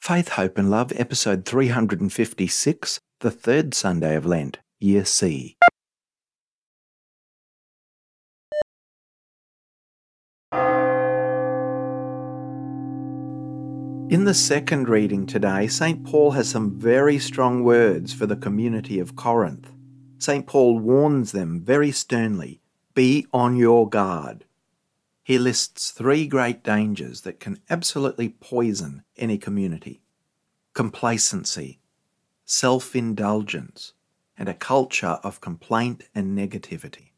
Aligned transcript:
Faith, 0.00 0.30
Hope 0.30 0.56
and 0.56 0.70
Love, 0.70 0.94
episode 0.96 1.44
356, 1.44 3.00
the 3.18 3.30
third 3.30 3.74
Sunday 3.74 4.16
of 4.16 4.24
Lent, 4.24 4.58
Year 4.78 5.04
C. 5.04 5.58
In 14.08 14.24
the 14.24 14.32
second 14.32 14.88
reading 14.88 15.26
today, 15.26 15.66
St. 15.66 16.02
Paul 16.02 16.30
has 16.30 16.48
some 16.48 16.78
very 16.78 17.18
strong 17.18 17.62
words 17.62 18.14
for 18.14 18.24
the 18.24 18.36
community 18.36 18.98
of 19.00 19.16
Corinth. 19.16 19.70
St. 20.16 20.46
Paul 20.46 20.78
warns 20.78 21.32
them 21.32 21.60
very 21.60 21.92
sternly 21.92 22.62
be 22.94 23.26
on 23.34 23.54
your 23.54 23.86
guard. 23.86 24.46
He 25.22 25.38
lists 25.38 25.90
three 25.90 26.26
great 26.26 26.62
dangers 26.62 27.22
that 27.22 27.40
can 27.40 27.60
absolutely 27.68 28.28
poison 28.28 29.04
any 29.16 29.38
community 29.38 30.02
complacency, 30.72 31.80
self 32.44 32.94
indulgence, 32.94 33.92
and 34.38 34.48
a 34.48 34.54
culture 34.54 35.18
of 35.22 35.40
complaint 35.40 36.04
and 36.14 36.36
negativity. 36.36 37.10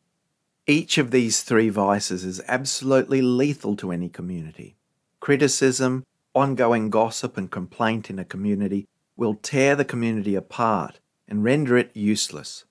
Each 0.66 0.98
of 0.98 1.10
these 1.10 1.42
three 1.42 1.68
vices 1.68 2.24
is 2.24 2.40
absolutely 2.48 3.20
lethal 3.20 3.76
to 3.76 3.92
any 3.92 4.08
community. 4.08 4.76
Criticism, 5.20 6.04
ongoing 6.34 6.88
gossip, 6.90 7.36
and 7.36 7.50
complaint 7.50 8.10
in 8.10 8.18
a 8.18 8.24
community 8.24 8.86
will 9.16 9.34
tear 9.34 9.76
the 9.76 9.84
community 9.84 10.34
apart 10.34 10.98
and 11.28 11.44
render 11.44 11.76
it 11.76 11.90
useless. 11.94 12.64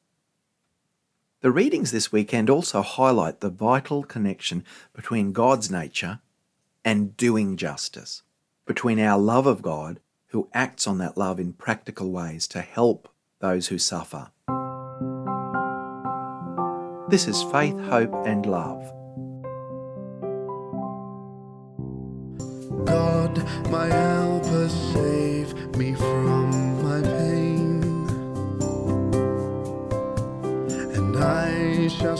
The 1.41 1.51
readings 1.51 1.89
this 1.91 2.11
weekend 2.11 2.51
also 2.51 2.83
highlight 2.83 3.39
the 3.39 3.49
vital 3.49 4.03
connection 4.03 4.63
between 4.93 5.31
God's 5.31 5.71
nature 5.71 6.19
and 6.85 7.17
doing 7.17 7.57
justice, 7.57 8.21
between 8.67 8.99
our 8.99 9.17
love 9.17 9.47
of 9.47 9.63
God, 9.63 9.99
who 10.27 10.49
acts 10.53 10.85
on 10.85 10.99
that 10.99 11.17
love 11.17 11.39
in 11.39 11.53
practical 11.53 12.11
ways 12.11 12.47
to 12.49 12.61
help 12.61 13.09
those 13.39 13.69
who 13.69 13.79
suffer. 13.79 14.29
This 17.09 17.27
is 17.27 17.41
Faith, 17.41 17.79
Hope 17.89 18.13
and 18.27 18.45
Love. 18.45 18.83
God, 22.85 23.43
my 23.71 23.87
helper, 23.87 24.69
save 24.69 25.75
me 25.75 25.95
from 25.95 26.40
I 31.21 31.87
shall 31.87 32.17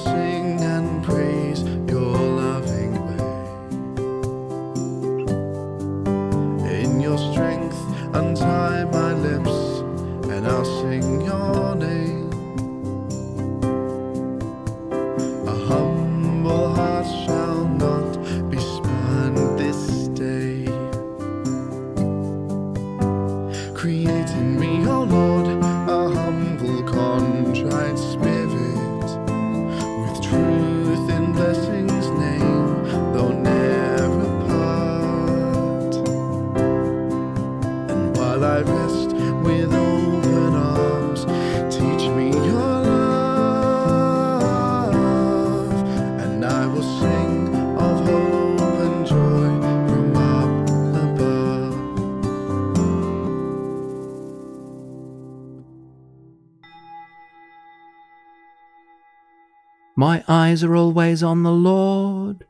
My 60.02 60.24
eyes 60.28 60.64
are 60.64 60.76
always 60.76 61.22
on 61.22 61.44
the 61.44 61.52
Lord, 61.52 62.48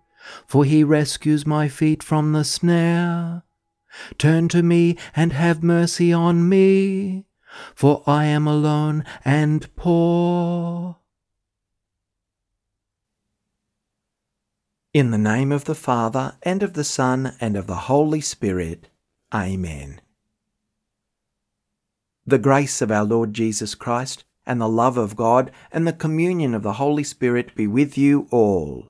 for 0.47 0.63
he 0.63 0.85
rescues 0.85 1.45
my 1.45 1.67
feet 1.67 2.01
from 2.01 2.31
the 2.31 2.45
snare. 2.45 3.43
Turn 4.17 4.47
to 4.47 4.63
me 4.63 4.97
and 5.13 5.33
have 5.33 5.61
mercy 5.61 6.13
on 6.13 6.47
me, 6.47 7.25
for 7.75 8.03
I 8.07 8.23
am 8.23 8.47
alone 8.47 9.03
and 9.25 9.67
poor. 9.75 10.95
In 14.93 15.11
the 15.11 15.17
name 15.17 15.51
of 15.51 15.65
the 15.65 15.75
Father, 15.75 16.37
and 16.43 16.63
of 16.63 16.71
the 16.71 16.85
Son, 16.85 17.35
and 17.41 17.57
of 17.57 17.67
the 17.67 17.91
Holy 17.91 18.21
Spirit. 18.21 18.87
Amen. 19.33 19.99
The 22.25 22.39
grace 22.39 22.81
of 22.81 22.91
our 22.91 23.03
Lord 23.03 23.33
Jesus 23.33 23.75
Christ, 23.75 24.23
and 24.45 24.59
the 24.59 24.69
love 24.69 24.97
of 24.97 25.15
God, 25.15 25.51
and 25.71 25.87
the 25.87 25.93
communion 25.93 26.53
of 26.53 26.63
the 26.63 26.73
Holy 26.73 27.03
Spirit 27.03 27.55
be 27.55 27.67
with 27.67 27.97
you 27.97 28.27
all. 28.31 28.89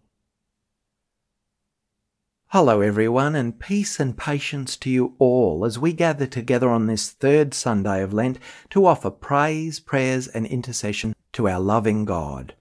Hello, 2.48 2.82
everyone, 2.82 3.34
and 3.34 3.60
peace 3.60 3.98
and 3.98 4.18
patience 4.18 4.76
to 4.76 4.90
you 4.90 5.16
all 5.20 5.64
as 5.64 5.80
we 5.80 5.94
gather 5.94 6.28
together 6.28 6.70
on 6.70 6.86
this 6.86 7.10
third 7.10 7.54
Sunday 7.54 8.04
of 8.04 8.12
Lent 8.12 8.40
to 8.72 8.86
offer 8.86 9.10
praise, 9.10 9.80
prayers, 9.80 10.28
and 10.28 10.46
intercession 10.46 11.16
to 11.32 11.48
our 11.48 11.62
loving 11.62 12.04
God. 12.04 12.56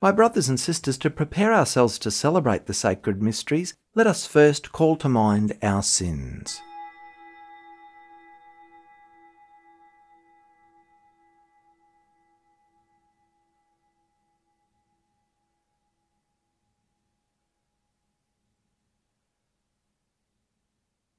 My 0.00 0.12
brothers 0.12 0.48
and 0.48 0.58
sisters, 0.58 0.96
to 0.96 1.10
prepare 1.10 1.52
ourselves 1.52 1.98
to 1.98 2.10
celebrate 2.10 2.64
the 2.64 2.72
sacred 2.72 3.22
mysteries, 3.22 3.74
let 3.94 4.06
us 4.06 4.26
first 4.26 4.72
call 4.72 4.96
to 4.96 5.10
mind 5.10 5.58
our 5.62 5.82
sins. 5.82 6.62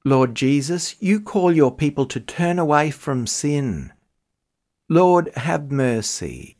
Lord 0.04 0.34
Jesus, 0.34 0.96
you 1.00 1.20
call 1.20 1.52
your 1.52 1.74
people 1.74 2.06
to 2.06 2.18
turn 2.18 2.58
away 2.58 2.90
from 2.90 3.26
sin. 3.26 3.92
Lord, 4.88 5.30
have 5.36 5.70
mercy. 5.70 6.56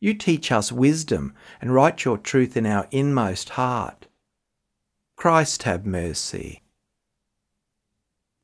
You 0.00 0.14
teach 0.14 0.50
us 0.50 0.72
wisdom 0.72 1.34
and 1.60 1.72
write 1.72 2.04
your 2.04 2.18
truth 2.18 2.56
in 2.56 2.66
our 2.66 2.88
inmost 2.90 3.50
heart. 3.50 4.08
Christ, 5.14 5.62
have 5.62 5.86
mercy. 5.86 6.62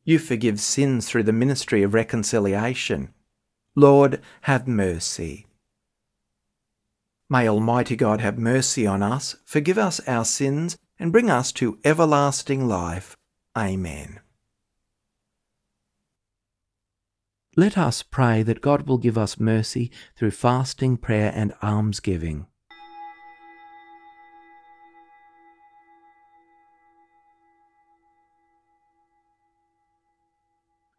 You 0.04 0.21
forgive 0.21 0.60
sins 0.60 1.09
through 1.09 1.25
the 1.25 1.32
ministry 1.32 1.82
of 1.82 1.93
reconciliation. 1.93 3.12
Lord, 3.75 4.21
have 4.43 4.69
mercy. 4.69 5.47
May 7.28 7.48
Almighty 7.48 7.97
God 7.97 8.21
have 8.21 8.38
mercy 8.38 8.87
on 8.87 9.03
us, 9.03 9.37
forgive 9.44 9.77
us 9.77 10.00
our 10.06 10.25
sins, 10.25 10.78
and 10.98 11.12
bring 11.12 11.31
us 11.31 11.53
to 11.53 11.78
everlasting 11.84 12.66
life. 12.66 13.16
Amen. 13.56 14.20
Let 17.56 17.76
us 17.76 18.03
pray 18.03 18.42
that 18.44 18.60
God 18.60 18.86
will 18.86 18.98
give 18.98 19.19
us 19.19 19.41
mercy 19.41 19.91
through 20.16 20.31
fasting, 20.31 20.97
prayer, 20.97 21.32
and 21.34 21.53
almsgiving. 21.62 22.47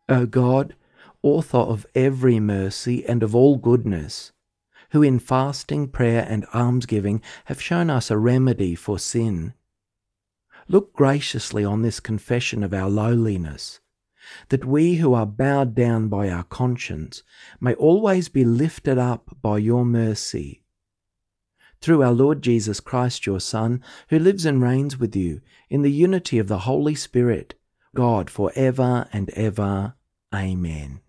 O 0.10 0.26
God, 0.26 0.76
author 1.22 1.60
of 1.60 1.86
every 1.94 2.40
mercy 2.40 3.06
and 3.06 3.22
of 3.22 3.36
all 3.36 3.58
goodness, 3.58 4.32
who 4.90 5.04
in 5.04 5.20
fasting, 5.20 5.88
prayer, 5.88 6.26
and 6.28 6.46
almsgiving 6.54 7.22
have 7.46 7.62
shown 7.62 7.90
us 7.90 8.10
a 8.10 8.18
remedy 8.18 8.74
for 8.74 8.98
sin, 8.98 9.54
look 10.70 10.94
graciously 10.94 11.66
on 11.66 11.82
this 11.82 12.00
confession 12.00 12.64
of 12.64 12.74
our 12.74 12.90
lowliness, 12.90 13.80
that 14.50 14.64
we 14.64 14.96
who 14.96 15.14
are 15.14 15.26
bowed 15.26 15.74
down 15.74 16.08
by 16.08 16.30
our 16.30 16.44
conscience 16.44 17.24
may 17.60 17.74
always 17.74 18.30
be 18.30 18.46
lifted 18.46 18.98
up 18.98 19.36
by 19.42 19.58
your 19.58 19.84
mercy. 19.84 20.64
Through 21.82 22.04
our 22.04 22.12
Lord 22.12 22.44
Jesus 22.44 22.80
Christ, 22.80 23.26
your 23.26 23.40
Son, 23.40 23.82
who 24.10 24.20
lives 24.20 24.46
and 24.46 24.62
reigns 24.62 25.00
with 25.00 25.16
you 25.16 25.42
in 25.70 25.82
the 25.82 25.92
unity 25.92 26.38
of 26.38 26.48
the 26.48 26.60
Holy 26.60 26.94
Spirit, 26.94 27.56
God 27.96 28.30
for 28.30 28.52
ever 28.56 29.08
and 29.12 29.30
ever. 29.32 29.96
Amen. 30.34 31.00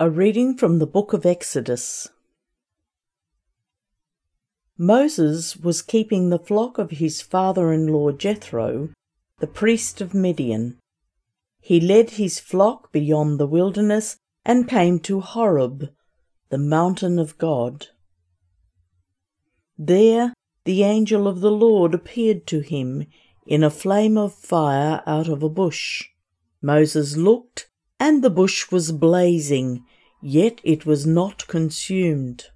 A 0.00 0.10
reading 0.10 0.56
from 0.56 0.80
the 0.80 0.86
book 0.86 1.12
of 1.12 1.24
Exodus. 1.24 2.08
Moses 4.78 5.56
was 5.56 5.82
keeping 5.82 6.30
the 6.30 6.38
flock 6.38 6.78
of 6.78 6.92
his 6.92 7.20
father 7.20 7.72
in 7.72 7.86
law 7.86 8.10
Jethro, 8.10 8.88
the 9.38 9.46
priest 9.46 10.00
of 10.00 10.14
Midian. 10.14 10.78
He 11.60 11.80
led 11.80 12.10
his 12.10 12.40
flock 12.40 12.90
beyond 12.92 13.38
the 13.38 13.46
wilderness 13.46 14.16
and 14.44 14.68
came 14.68 14.98
to 15.00 15.20
Horeb, 15.20 15.90
the 16.48 16.58
mountain 16.58 17.18
of 17.18 17.38
God. 17.38 17.88
There 19.78 20.32
the 20.64 20.82
angel 20.84 21.26
of 21.26 21.40
the 21.40 21.50
Lord 21.50 21.92
appeared 21.92 22.46
to 22.48 22.60
him 22.60 23.06
in 23.46 23.64
a 23.64 23.70
flame 23.70 24.16
of 24.16 24.34
fire 24.34 25.02
out 25.06 25.28
of 25.28 25.42
a 25.42 25.48
bush. 25.48 26.08
Moses 26.60 27.16
looked, 27.16 27.68
and 27.98 28.22
the 28.22 28.30
bush 28.30 28.70
was 28.70 28.92
blazing, 28.92 29.84
yet 30.22 30.60
it 30.62 30.86
was 30.86 31.04
not 31.06 31.46
consumed. 31.48 32.46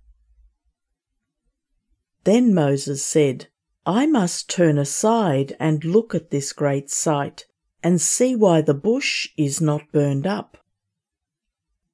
Then 2.26 2.52
Moses 2.52 3.06
said, 3.06 3.46
I 3.87 4.05
must 4.05 4.50
turn 4.50 4.78
aside 4.78 5.56
and 5.61 5.84
look 5.84 6.12
at 6.12 6.31
this 6.31 6.52
great 6.52 6.90
sight, 6.90 7.46
and 7.84 8.00
see 8.00 8.34
why 8.34 8.62
the 8.62 8.75
bush 8.75 9.28
is 9.37 9.61
not 9.61 9.93
burned 9.93 10.26
up. 10.26 10.58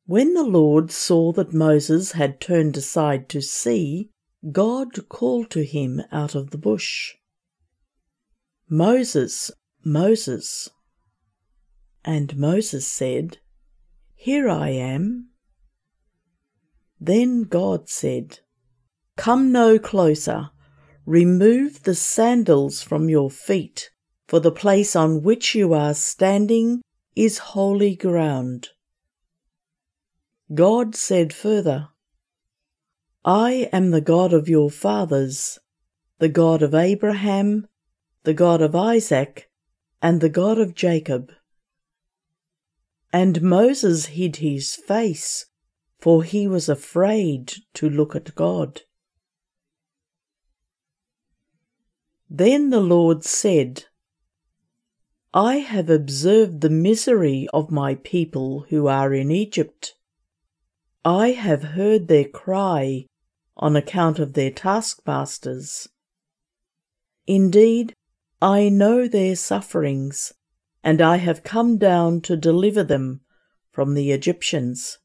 When 0.06 0.32
the 0.32 0.42
Lord 0.42 0.90
saw 0.90 1.32
that 1.32 1.52
Moses 1.52 2.12
had 2.12 2.40
turned 2.40 2.78
aside 2.78 3.28
to 3.28 3.42
see, 3.42 4.08
God 4.50 5.06
called 5.10 5.50
to 5.50 5.66
him 5.66 6.00
out 6.10 6.34
of 6.34 6.48
the 6.50 6.56
bush. 6.56 7.12
Moses, 8.70 9.50
Moses. 9.84 10.70
And 12.06 12.38
Moses 12.38 12.86
said, 12.86 13.36
Here 14.14 14.48
I 14.48 14.70
am. 14.70 15.28
Then 16.98 17.42
God 17.42 17.90
said, 17.90 18.38
Come 19.16 19.52
no 19.52 19.78
closer, 19.78 20.50
remove 21.04 21.82
the 21.82 21.94
sandals 21.94 22.82
from 22.82 23.08
your 23.08 23.30
feet, 23.30 23.90
for 24.26 24.40
the 24.40 24.50
place 24.50 24.96
on 24.96 25.22
which 25.22 25.54
you 25.54 25.74
are 25.74 25.94
standing 25.94 26.82
is 27.14 27.38
holy 27.38 27.94
ground. 27.94 28.70
God 30.54 30.94
said 30.94 31.32
further, 31.32 31.88
I 33.24 33.68
am 33.72 33.90
the 33.90 34.00
God 34.00 34.32
of 34.32 34.48
your 34.48 34.70
fathers, 34.70 35.58
the 36.18 36.28
God 36.28 36.62
of 36.62 36.74
Abraham, 36.74 37.68
the 38.24 38.34
God 38.34 38.62
of 38.62 38.74
Isaac, 38.74 39.50
and 40.00 40.20
the 40.20 40.28
God 40.28 40.58
of 40.58 40.74
Jacob. 40.74 41.32
And 43.12 43.42
Moses 43.42 44.06
hid 44.06 44.36
his 44.36 44.74
face, 44.74 45.46
for 46.00 46.24
he 46.24 46.48
was 46.48 46.68
afraid 46.68 47.52
to 47.74 47.88
look 47.88 48.16
at 48.16 48.34
God. 48.34 48.82
Then 52.34 52.70
the 52.70 52.80
Lord 52.80 53.24
said, 53.24 53.84
I 55.34 55.56
have 55.56 55.90
observed 55.90 56.62
the 56.62 56.70
misery 56.70 57.46
of 57.52 57.70
my 57.70 57.96
people 57.96 58.64
who 58.70 58.86
are 58.86 59.12
in 59.12 59.30
Egypt. 59.30 59.96
I 61.04 61.32
have 61.32 61.62
heard 61.62 62.08
their 62.08 62.24
cry 62.24 63.04
on 63.58 63.76
account 63.76 64.18
of 64.18 64.32
their 64.32 64.50
taskmasters. 64.50 65.90
Indeed, 67.26 67.94
I 68.40 68.70
know 68.70 69.06
their 69.06 69.36
sufferings, 69.36 70.32
and 70.82 71.02
I 71.02 71.18
have 71.18 71.44
come 71.44 71.76
down 71.76 72.22
to 72.22 72.34
deliver 72.34 72.82
them 72.82 73.20
from 73.70 73.92
the 73.92 74.10
Egyptians, 74.10 74.96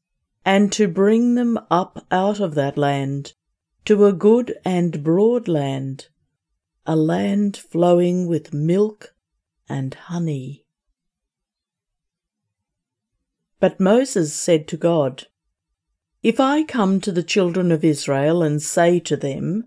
and 0.46 0.72
to 0.72 0.88
bring 0.88 1.34
them 1.34 1.58
up 1.70 2.06
out 2.10 2.40
of 2.40 2.54
that 2.54 2.78
land 2.78 3.34
to 3.84 4.06
a 4.06 4.14
good 4.14 4.56
and 4.64 5.04
broad 5.04 5.46
land, 5.46 6.08
a 6.88 6.96
land 6.96 7.54
flowing 7.54 8.26
with 8.26 8.54
milk 8.54 9.14
and 9.68 9.92
honey. 9.92 10.64
But 13.60 13.78
Moses 13.78 14.34
said 14.34 14.66
to 14.68 14.78
God, 14.78 15.26
If 16.22 16.40
I 16.40 16.64
come 16.64 17.02
to 17.02 17.12
the 17.12 17.22
children 17.22 17.70
of 17.70 17.84
Israel 17.84 18.42
and 18.42 18.62
say 18.62 19.00
to 19.00 19.18
them, 19.18 19.64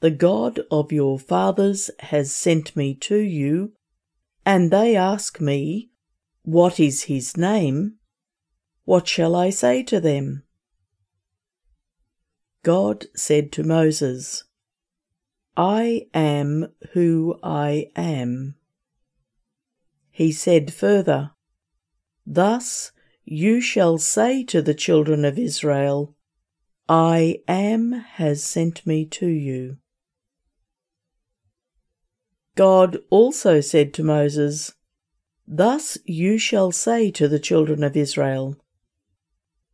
the 0.00 0.10
God 0.10 0.60
of 0.70 0.92
your 0.92 1.18
fathers 1.18 1.90
has 2.00 2.30
sent 2.34 2.76
me 2.76 2.94
to 2.96 3.16
you, 3.16 3.72
and 4.44 4.70
they 4.70 4.94
ask 4.96 5.40
me, 5.40 5.90
What 6.42 6.78
is 6.78 7.04
his 7.04 7.38
name? 7.38 7.96
What 8.84 9.08
shall 9.08 9.34
I 9.34 9.48
say 9.48 9.82
to 9.84 9.98
them? 9.98 10.42
God 12.62 13.06
said 13.16 13.50
to 13.52 13.62
Moses, 13.62 14.44
I 15.56 16.06
am 16.14 16.68
who 16.92 17.38
I 17.42 17.90
am. 17.96 18.54
He 20.10 20.32
said 20.32 20.72
further, 20.72 21.32
Thus 22.26 22.92
you 23.24 23.60
shall 23.60 23.98
say 23.98 24.44
to 24.44 24.62
the 24.62 24.74
children 24.74 25.24
of 25.24 25.38
Israel, 25.38 26.14
I 26.88 27.42
am 27.46 27.92
has 27.92 28.42
sent 28.42 28.86
me 28.86 29.04
to 29.06 29.26
you. 29.26 29.78
God 32.56 32.98
also 33.10 33.60
said 33.60 33.94
to 33.94 34.02
Moses, 34.02 34.74
Thus 35.46 35.98
you 36.04 36.36
shall 36.36 36.72
say 36.72 37.10
to 37.12 37.28
the 37.28 37.38
children 37.38 37.82
of 37.82 37.96
Israel, 37.96 38.56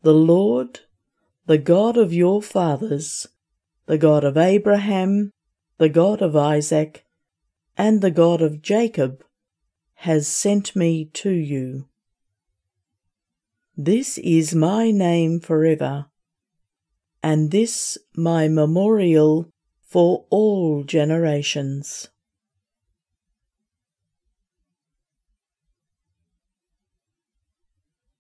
The 0.02 0.14
Lord, 0.14 0.81
the 1.46 1.58
God 1.58 1.96
of 1.96 2.12
your 2.12 2.43
fathers, 2.43 3.26
the 3.87 3.99
God 3.99 4.25
of 4.25 4.37
Abraham, 4.37 5.32
the 5.78 5.88
God 5.88 6.23
of 6.23 6.34
Isaac, 6.34 7.05
and 7.76 8.00
the 8.00 8.11
God 8.11 8.40
of 8.40 8.62
Jacob, 8.62 9.25
has 10.00 10.26
sent 10.26 10.75
me 10.75 11.06
to 11.12 11.31
you. 11.31 11.88
This 13.76 14.17
is 14.19 14.55
my 14.55 14.90
name 14.90 15.38
forever, 15.38 16.06
and 17.23 17.50
this 17.50 17.99
my 18.14 18.49
memorial 18.49 19.50
for 19.82 20.25
all 20.31 20.82
generations. 20.82 22.08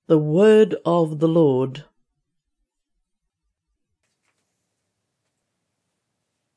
The 0.08 0.18
word 0.18 0.76
of 0.84 1.18
the 1.18 1.28
Lord. 1.28 1.84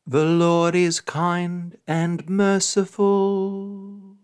The 0.09 0.25
Lord 0.25 0.73
is 0.73 1.01
kind 1.01 1.77
and 1.85 2.27
merciful. 2.27 4.17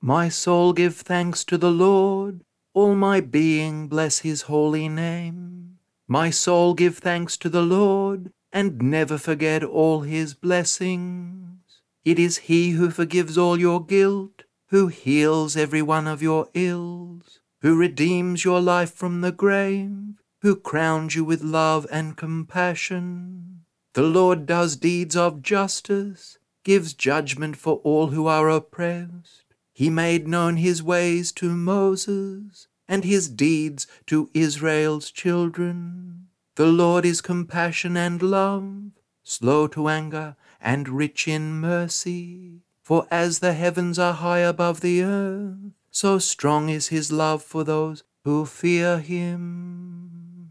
My 0.00 0.28
soul 0.28 0.72
give 0.72 0.94
thanks 0.94 1.42
to 1.46 1.58
the 1.58 1.72
Lord, 1.72 2.44
all 2.72 2.94
my 2.94 3.20
being 3.20 3.88
bless 3.88 4.20
his 4.20 4.42
holy 4.42 4.88
name. 4.88 5.78
My 6.06 6.30
soul 6.30 6.74
give 6.74 6.98
thanks 6.98 7.36
to 7.38 7.48
the 7.48 7.62
Lord, 7.62 8.30
and 8.52 8.80
never 8.80 9.18
forget 9.18 9.64
all 9.64 10.02
his 10.02 10.34
blessings. 10.34 11.80
It 12.04 12.20
is 12.20 12.46
he 12.46 12.70
who 12.78 12.90
forgives 12.92 13.36
all 13.36 13.58
your 13.58 13.84
guilt, 13.84 14.44
who 14.68 14.86
heals 14.86 15.56
every 15.56 15.82
one 15.82 16.06
of 16.06 16.22
your 16.22 16.46
ills 16.54 17.40
who 17.62 17.76
redeems 17.76 18.44
your 18.44 18.60
life 18.60 18.94
from 18.94 19.20
the 19.20 19.32
grave, 19.32 20.22
who 20.42 20.54
crowns 20.54 21.16
you 21.16 21.24
with 21.24 21.42
love 21.42 21.88
and 21.90 22.16
compassion. 22.16 23.53
The 23.94 24.02
Lord 24.02 24.46
does 24.46 24.74
deeds 24.74 25.14
of 25.14 25.40
justice, 25.40 26.38
gives 26.64 26.94
judgment 26.94 27.56
for 27.56 27.76
all 27.84 28.08
who 28.08 28.26
are 28.26 28.50
oppressed. 28.50 29.54
He 29.72 29.88
made 29.88 30.26
known 30.26 30.56
his 30.56 30.82
ways 30.82 31.30
to 31.32 31.50
Moses, 31.50 32.66
and 32.88 33.04
his 33.04 33.28
deeds 33.28 33.86
to 34.06 34.30
Israel's 34.34 35.12
children. 35.12 36.26
The 36.56 36.66
Lord 36.66 37.04
is 37.04 37.20
compassion 37.20 37.96
and 37.96 38.20
love, 38.20 38.90
slow 39.22 39.68
to 39.68 39.88
anger, 39.88 40.34
and 40.60 40.88
rich 40.88 41.28
in 41.28 41.52
mercy. 41.60 42.62
For 42.82 43.06
as 43.12 43.38
the 43.38 43.52
heavens 43.52 43.96
are 43.98 44.14
high 44.14 44.40
above 44.40 44.80
the 44.80 45.02
earth, 45.02 45.72
so 45.92 46.18
strong 46.18 46.68
is 46.68 46.88
his 46.88 47.12
love 47.12 47.44
for 47.44 47.62
those 47.62 48.02
who 48.24 48.44
fear 48.44 48.98
him. 48.98 50.50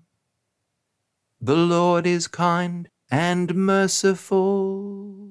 The 1.42 1.58
Lord 1.58 2.08
is 2.08 2.28
kind 2.28 2.88
and 3.13 3.53
merciful. 3.53 5.29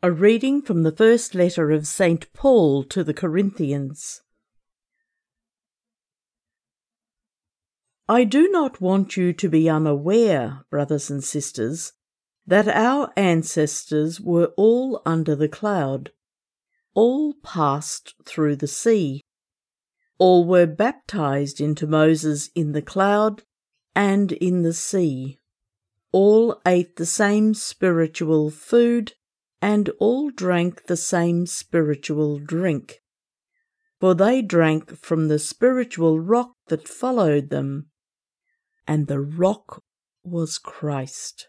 A 0.00 0.12
reading 0.12 0.62
from 0.62 0.84
the 0.84 0.92
first 0.92 1.34
letter 1.34 1.72
of 1.72 1.88
St. 1.88 2.32
Paul 2.32 2.84
to 2.84 3.02
the 3.02 3.12
Corinthians. 3.12 4.22
I 8.08 8.22
do 8.22 8.48
not 8.48 8.80
want 8.80 9.16
you 9.16 9.32
to 9.32 9.48
be 9.48 9.68
unaware, 9.68 10.64
brothers 10.70 11.10
and 11.10 11.24
sisters, 11.24 11.94
that 12.46 12.68
our 12.68 13.12
ancestors 13.16 14.20
were 14.20 14.52
all 14.56 15.02
under 15.04 15.34
the 15.34 15.48
cloud, 15.48 16.12
all 16.94 17.34
passed 17.42 18.14
through 18.24 18.54
the 18.54 18.68
sea, 18.68 19.22
all 20.22 20.44
were 20.44 20.66
baptized 20.66 21.60
into 21.60 21.84
Moses 21.84 22.48
in 22.54 22.70
the 22.70 22.80
cloud 22.80 23.42
and 23.92 24.30
in 24.30 24.62
the 24.62 24.72
sea. 24.72 25.40
All 26.12 26.60
ate 26.64 26.94
the 26.94 27.06
same 27.06 27.54
spiritual 27.54 28.48
food 28.48 29.14
and 29.60 29.88
all 29.98 30.30
drank 30.30 30.86
the 30.86 30.96
same 30.96 31.46
spiritual 31.46 32.38
drink. 32.38 33.00
For 33.98 34.14
they 34.14 34.42
drank 34.42 34.96
from 34.96 35.26
the 35.26 35.40
spiritual 35.40 36.20
rock 36.20 36.52
that 36.68 36.86
followed 36.86 37.50
them, 37.50 37.88
and 38.86 39.08
the 39.08 39.20
rock 39.20 39.82
was 40.22 40.56
Christ. 40.56 41.48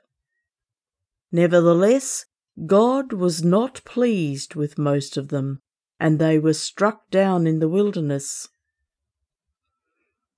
Nevertheless, 1.32 2.26
God 2.66 3.14
was 3.14 3.44
not 3.44 3.86
pleased 3.86 4.56
with 4.56 4.80
most 4.80 5.16
of 5.16 5.28
them, 5.28 5.60
and 6.00 6.18
they 6.18 6.40
were 6.40 6.56
struck 6.56 7.12
down 7.12 7.46
in 7.46 7.60
the 7.60 7.70
wilderness. 7.70 8.48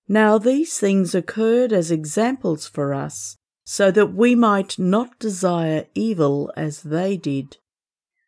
Now 0.07 0.37
these 0.37 0.77
things 0.77 1.15
occurred 1.15 1.73
as 1.73 1.91
examples 1.91 2.67
for 2.67 2.93
us, 2.93 3.37
so 3.65 3.91
that 3.91 4.13
we 4.13 4.35
might 4.35 4.77
not 4.77 5.17
desire 5.19 5.87
evil 5.95 6.51
as 6.55 6.83
they 6.83 7.17
did, 7.17 7.57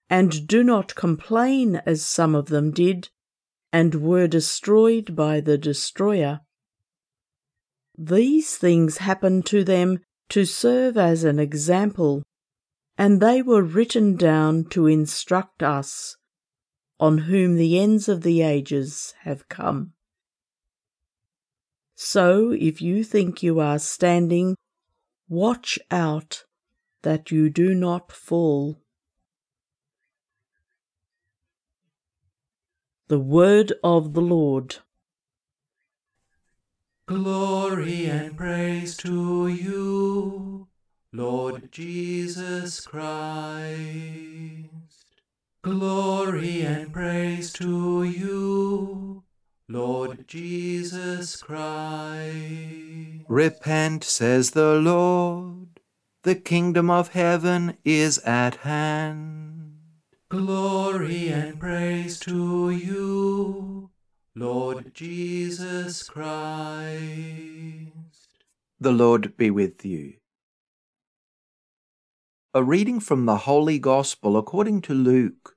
and 0.10 0.48
do 0.48 0.63
not 0.63 0.96
complain 0.96 1.81
as 1.86 2.05
some 2.05 2.34
of 2.34 2.48
them 2.48 2.72
did, 2.72 3.10
and 3.72 3.96
were 3.96 4.27
destroyed 4.27 5.15
by 5.15 5.39
the 5.39 5.57
destroyer. 5.57 6.41
These 7.98 8.57
things 8.57 8.98
happened 8.98 9.46
to 9.48 9.63
them 9.63 10.00
to 10.29 10.46
serve 10.46 10.98
as 10.98 11.24
an 11.24 11.39
example 11.39 12.24
and 12.98 13.22
they 13.22 13.41
were 13.41 13.62
written 13.62 14.15
down 14.15 14.65
to 14.65 14.88
instruct 14.88 15.62
us, 15.62 16.17
on 17.00 17.19
whom 17.19 17.55
the 17.55 17.79
ends 17.79 18.10
of 18.10 18.24
the 18.24 18.41
ages 18.41 19.13
have 19.22 19.48
come. 19.48 19.93
So 22.00 22.51
if 22.51 22.80
you 22.80 23.04
think 23.04 23.42
you 23.42 23.60
are 23.60 23.80
standing, 23.80 24.56
watch 25.27 25.80
out 25.89 26.44
that 27.01 27.32
you 27.32 27.50
do 27.50 27.74
not 27.74 28.12
fall. 28.12 28.80
The 33.08 33.20
Word 33.20 33.74
of 33.84 34.13
the 34.13 34.22
Lord. 34.22 34.75
Glory 37.08 38.06
and 38.06 38.38
praise 38.38 38.96
to 38.98 39.48
you, 39.48 40.68
Lord 41.12 41.72
Jesus 41.72 42.82
Christ. 42.82 43.80
Glory 45.63 46.62
and 46.62 46.94
praise 46.94 47.51
to 47.54 48.04
you, 48.04 49.24
Lord 49.70 50.30
Jesus 50.30 51.36
Christ. 51.36 53.26
Repent, 53.28 54.06
says 54.06 54.52
the 54.52 54.76
Lord, 54.76 55.82
the 56.24 56.36
kingdom 56.36 56.90
of 56.90 57.10
heaven 57.10 57.78
is 57.84 58.18
at 58.20 58.56
hand. 58.58 59.80
Glory 60.30 61.28
and 61.28 61.60
praise 61.60 62.18
to 62.22 62.70
you, 62.70 63.90
Lord 64.34 64.94
Jesus 64.94 66.04
Christ. 66.04 67.02
The 68.80 68.94
Lord 68.94 69.36
be 69.36 69.52
with 69.52 69.84
you. 69.84 70.14
A 72.54 72.64
reading 72.64 73.02
from 73.02 73.26
the 73.26 73.40
Holy 73.40 73.80
Gospel 73.80 74.38
according 74.38 74.80
to 74.84 74.94
Luke. 74.94 75.57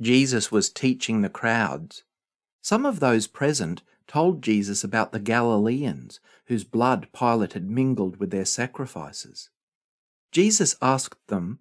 Jesus 0.00 0.52
was 0.52 0.70
teaching 0.70 1.22
the 1.22 1.28
crowds. 1.28 2.04
Some 2.62 2.86
of 2.86 3.00
those 3.00 3.26
present 3.26 3.82
told 4.06 4.42
Jesus 4.42 4.84
about 4.84 5.12
the 5.12 5.20
Galileans 5.20 6.20
whose 6.46 6.64
blood 6.64 7.08
Pilate 7.12 7.52
had 7.52 7.68
mingled 7.68 8.18
with 8.18 8.30
their 8.30 8.44
sacrifices. 8.44 9.50
Jesus 10.32 10.76
asked 10.80 11.26
them, 11.28 11.58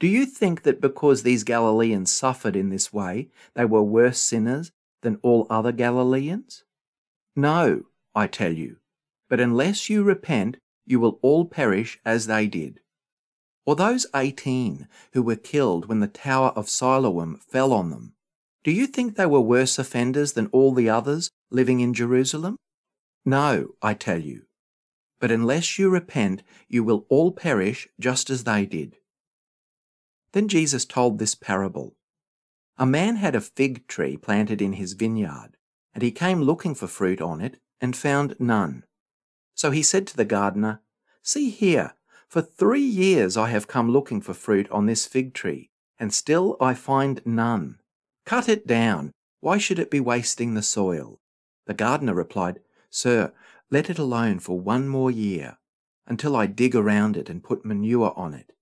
Do 0.00 0.06
you 0.06 0.26
think 0.26 0.62
that 0.62 0.80
because 0.80 1.22
these 1.22 1.44
Galileans 1.44 2.10
suffered 2.10 2.56
in 2.56 2.70
this 2.70 2.92
way, 2.92 3.28
they 3.54 3.64
were 3.64 3.82
worse 3.82 4.18
sinners 4.18 4.72
than 5.02 5.18
all 5.22 5.46
other 5.48 5.72
Galileans? 5.72 6.64
No, 7.36 7.82
I 8.14 8.26
tell 8.26 8.52
you, 8.52 8.76
but 9.28 9.40
unless 9.40 9.88
you 9.88 10.02
repent, 10.02 10.56
you 10.86 10.98
will 10.98 11.18
all 11.22 11.44
perish 11.44 12.00
as 12.04 12.26
they 12.26 12.46
did. 12.46 12.80
Or 13.66 13.76
those 13.76 14.06
eighteen 14.14 14.88
who 15.12 15.22
were 15.22 15.36
killed 15.36 15.86
when 15.86 16.00
the 16.00 16.08
tower 16.08 16.48
of 16.50 16.68
Siloam 16.68 17.40
fell 17.48 17.72
on 17.72 17.90
them, 17.90 18.14
do 18.64 18.70
you 18.70 18.86
think 18.86 19.16
they 19.16 19.26
were 19.26 19.40
worse 19.40 19.78
offenders 19.78 20.32
than 20.32 20.48
all 20.48 20.72
the 20.72 20.90
others 20.90 21.30
living 21.50 21.80
in 21.80 21.94
Jerusalem? 21.94 22.56
No, 23.24 23.68
I 23.82 23.94
tell 23.94 24.18
you, 24.18 24.42
but 25.20 25.30
unless 25.30 25.78
you 25.78 25.90
repent, 25.90 26.42
you 26.68 26.84
will 26.84 27.06
all 27.08 27.32
perish 27.32 27.88
just 28.00 28.30
as 28.30 28.44
they 28.44 28.66
did. 28.66 28.96
Then 30.32 30.48
Jesus 30.48 30.84
told 30.84 31.18
this 31.18 31.34
parable. 31.34 31.96
A 32.76 32.86
man 32.86 33.16
had 33.16 33.34
a 33.34 33.40
fig 33.40 33.86
tree 33.88 34.16
planted 34.16 34.62
in 34.62 34.74
his 34.74 34.92
vineyard 34.92 35.56
and 35.94 36.02
he 36.02 36.12
came 36.12 36.42
looking 36.42 36.74
for 36.74 36.86
fruit 36.86 37.20
on 37.20 37.40
it 37.40 37.58
and 37.80 37.96
found 37.96 38.36
none. 38.38 38.84
So 39.54 39.70
he 39.70 39.82
said 39.82 40.06
to 40.08 40.16
the 40.16 40.24
gardener, 40.24 40.80
See 41.22 41.50
here, 41.50 41.94
for 42.28 42.42
three 42.42 42.80
years 42.80 43.36
I 43.36 43.48
have 43.48 43.66
come 43.66 43.90
looking 43.90 44.20
for 44.20 44.34
fruit 44.34 44.70
on 44.70 44.86
this 44.86 45.06
fig 45.06 45.34
tree, 45.34 45.70
and 45.98 46.12
still 46.12 46.56
I 46.60 46.74
find 46.74 47.22
none. 47.24 47.78
Cut 48.26 48.48
it 48.48 48.66
down. 48.66 49.12
Why 49.40 49.58
should 49.58 49.78
it 49.78 49.90
be 49.90 50.00
wasting 50.00 50.54
the 50.54 50.62
soil? 50.62 51.20
The 51.66 51.74
gardener 51.74 52.14
replied, 52.14 52.60
Sir, 52.90 53.32
let 53.70 53.90
it 53.90 53.98
alone 53.98 54.38
for 54.38 54.58
one 54.58 54.88
more 54.88 55.10
year, 55.10 55.58
until 56.06 56.36
I 56.36 56.46
dig 56.46 56.74
around 56.74 57.16
it 57.16 57.28
and 57.30 57.42
put 57.42 57.64
manure 57.64 58.12
on 58.16 58.34
it. 58.34 58.52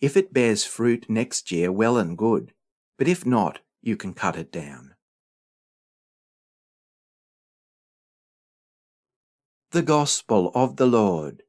If 0.00 0.16
it 0.16 0.32
bears 0.32 0.64
fruit 0.64 1.06
next 1.08 1.52
year, 1.52 1.70
well 1.70 1.96
and 1.96 2.18
good, 2.18 2.52
but 2.98 3.08
if 3.08 3.24
not, 3.24 3.60
you 3.80 3.96
can 3.96 4.14
cut 4.14 4.36
it 4.36 4.50
down. 4.50 4.94
the 9.72 9.82
Gospel 9.82 10.52
of 10.54 10.76
the 10.76 10.84
Lord. 10.84 11.44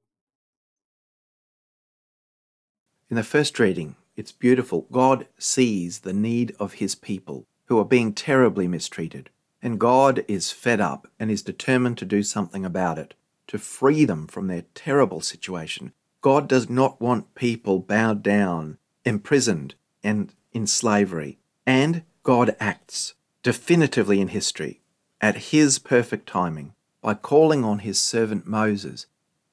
In 3.09 3.15
the 3.15 3.23
first 3.23 3.59
reading, 3.59 3.95
it's 4.15 4.31
beautiful. 4.31 4.87
God 4.91 5.27
sees 5.37 5.99
the 5.99 6.13
need 6.13 6.55
of 6.59 6.73
his 6.73 6.95
people 6.95 7.45
who 7.65 7.77
are 7.79 7.85
being 7.85 8.13
terribly 8.13 8.67
mistreated, 8.67 9.29
and 9.61 9.79
God 9.79 10.23
is 10.27 10.51
fed 10.51 10.79
up 10.79 11.07
and 11.19 11.29
is 11.29 11.41
determined 11.41 11.97
to 11.99 12.05
do 12.05 12.23
something 12.23 12.65
about 12.65 12.97
it, 12.97 13.13
to 13.47 13.57
free 13.57 14.05
them 14.05 14.27
from 14.27 14.47
their 14.47 14.63
terrible 14.73 15.21
situation. 15.21 15.93
God 16.21 16.47
does 16.47 16.69
not 16.69 17.01
want 17.01 17.35
people 17.35 17.79
bowed 17.79 18.23
down, 18.23 18.77
imprisoned, 19.03 19.75
and 20.03 20.33
in 20.53 20.67
slavery. 20.67 21.39
And 21.65 22.03
God 22.23 22.55
acts 22.59 23.13
definitively 23.41 24.21
in 24.21 24.29
history 24.29 24.81
at 25.19 25.51
his 25.51 25.79
perfect 25.79 26.27
timing 26.27 26.73
by 27.01 27.13
calling 27.13 27.63
on 27.63 27.79
his 27.79 27.99
servant 27.99 28.47
Moses, 28.47 29.07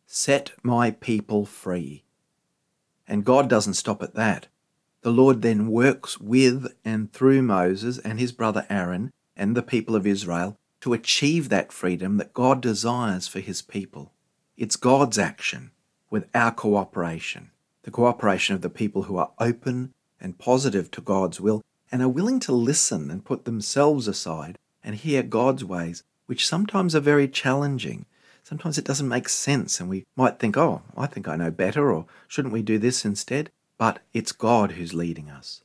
Set 0.07 0.53
my 0.63 0.93
people 0.93 1.47
free. 1.47 2.05
And 3.11 3.25
God 3.25 3.49
doesn't 3.49 3.75
stop 3.75 4.05
at 4.05 4.15
that. 4.15 4.47
The 5.03 5.11
Lord 5.11 5.43
then 5.43 5.67
works 5.67 6.21
with 6.21 6.73
and 6.85 7.13
through 7.13 7.43
Moses 7.43 7.99
and 7.99 8.21
his 8.21 8.31
brother 8.31 8.67
Aaron 8.71 9.11
and 9.37 9.57
the 9.57 9.65
people 9.65 9.97
of 9.97 10.07
Israel 10.07 10.57
to 10.81 10.93
achieve 10.93 11.49
that 11.49 11.73
freedom 11.73 12.19
that 12.19 12.33
God 12.33 12.63
desires 12.63 13.27
for 13.27 13.41
his 13.41 13.63
people. 13.63 14.13
It's 14.57 14.77
God's 14.77 15.19
action 15.19 15.73
with 16.09 16.29
our 16.37 16.53
cooperation, 16.53 17.51
the 17.83 17.91
cooperation 17.91 18.55
of 18.55 18.63
the 18.63 18.71
people 18.71 19.03
who 19.03 19.17
are 19.17 19.33
open 19.41 19.93
and 20.21 20.39
positive 20.39 20.89
to 20.93 21.01
God's 21.01 21.41
will 21.41 21.63
and 21.91 22.03
are 22.03 22.09
willing 22.09 22.39
to 22.41 22.53
listen 22.53 23.11
and 23.11 23.25
put 23.25 23.45
themselves 23.45 24.07
aside 24.07 24.57
and 24.85 24.95
hear 24.95 25.25
God's 25.25 25.65
ways 25.65 26.05
which 26.27 26.47
sometimes 26.47 26.95
are 26.95 27.01
very 27.01 27.27
challenging. 27.27 28.07
Sometimes 28.51 28.79
it 28.79 28.85
doesn't 28.85 29.09
make 29.09 29.29
sense, 29.29 29.79
and 29.79 29.89
we 29.89 30.05
might 30.17 30.41
think, 30.41 30.57
oh, 30.57 30.83
I 30.97 31.07
think 31.07 31.29
I 31.29 31.37
know 31.37 31.53
better, 31.53 31.93
or 31.93 32.07
shouldn't 32.27 32.53
we 32.53 32.63
do 32.63 32.79
this 32.79 33.05
instead? 33.05 33.49
But 33.79 34.01
it's 34.13 34.33
God 34.33 34.73
who's 34.73 34.93
leading 34.93 35.31
us. 35.31 35.63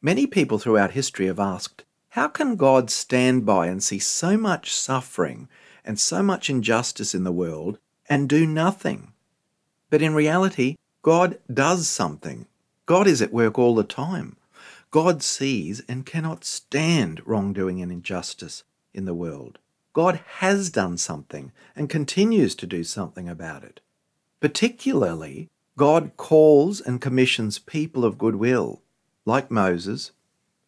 Many 0.00 0.26
people 0.26 0.58
throughout 0.58 0.92
history 0.92 1.26
have 1.26 1.38
asked, 1.38 1.84
how 2.08 2.28
can 2.28 2.56
God 2.56 2.88
stand 2.88 3.44
by 3.44 3.66
and 3.66 3.82
see 3.82 3.98
so 3.98 4.38
much 4.38 4.72
suffering 4.72 5.50
and 5.84 6.00
so 6.00 6.22
much 6.22 6.48
injustice 6.48 7.14
in 7.14 7.24
the 7.24 7.32
world 7.32 7.78
and 8.08 8.30
do 8.30 8.46
nothing? 8.46 9.12
But 9.90 10.00
in 10.00 10.14
reality, 10.14 10.76
God 11.02 11.38
does 11.52 11.86
something. 11.86 12.46
God 12.86 13.06
is 13.06 13.20
at 13.20 13.30
work 13.30 13.58
all 13.58 13.74
the 13.74 13.84
time. 13.84 14.38
God 14.90 15.22
sees 15.22 15.82
and 15.86 16.06
cannot 16.06 16.46
stand 16.46 17.20
wrongdoing 17.26 17.82
and 17.82 17.92
injustice 17.92 18.64
in 18.94 19.04
the 19.04 19.12
world. 19.12 19.58
God 19.96 20.20
has 20.40 20.68
done 20.68 20.98
something 20.98 21.52
and 21.74 21.88
continues 21.88 22.54
to 22.56 22.66
do 22.66 22.84
something 22.84 23.30
about 23.30 23.64
it. 23.64 23.80
Particularly, 24.40 25.48
God 25.78 26.18
calls 26.18 26.82
and 26.82 27.00
commissions 27.00 27.58
people 27.58 28.04
of 28.04 28.18
goodwill, 28.18 28.82
like 29.24 29.50
Moses 29.50 30.12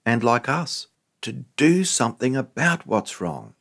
and 0.06 0.24
like 0.24 0.48
us, 0.48 0.86
to 1.20 1.44
do 1.58 1.84
something 1.84 2.36
about 2.36 2.86
what's 2.86 3.20
wrong. 3.20 3.52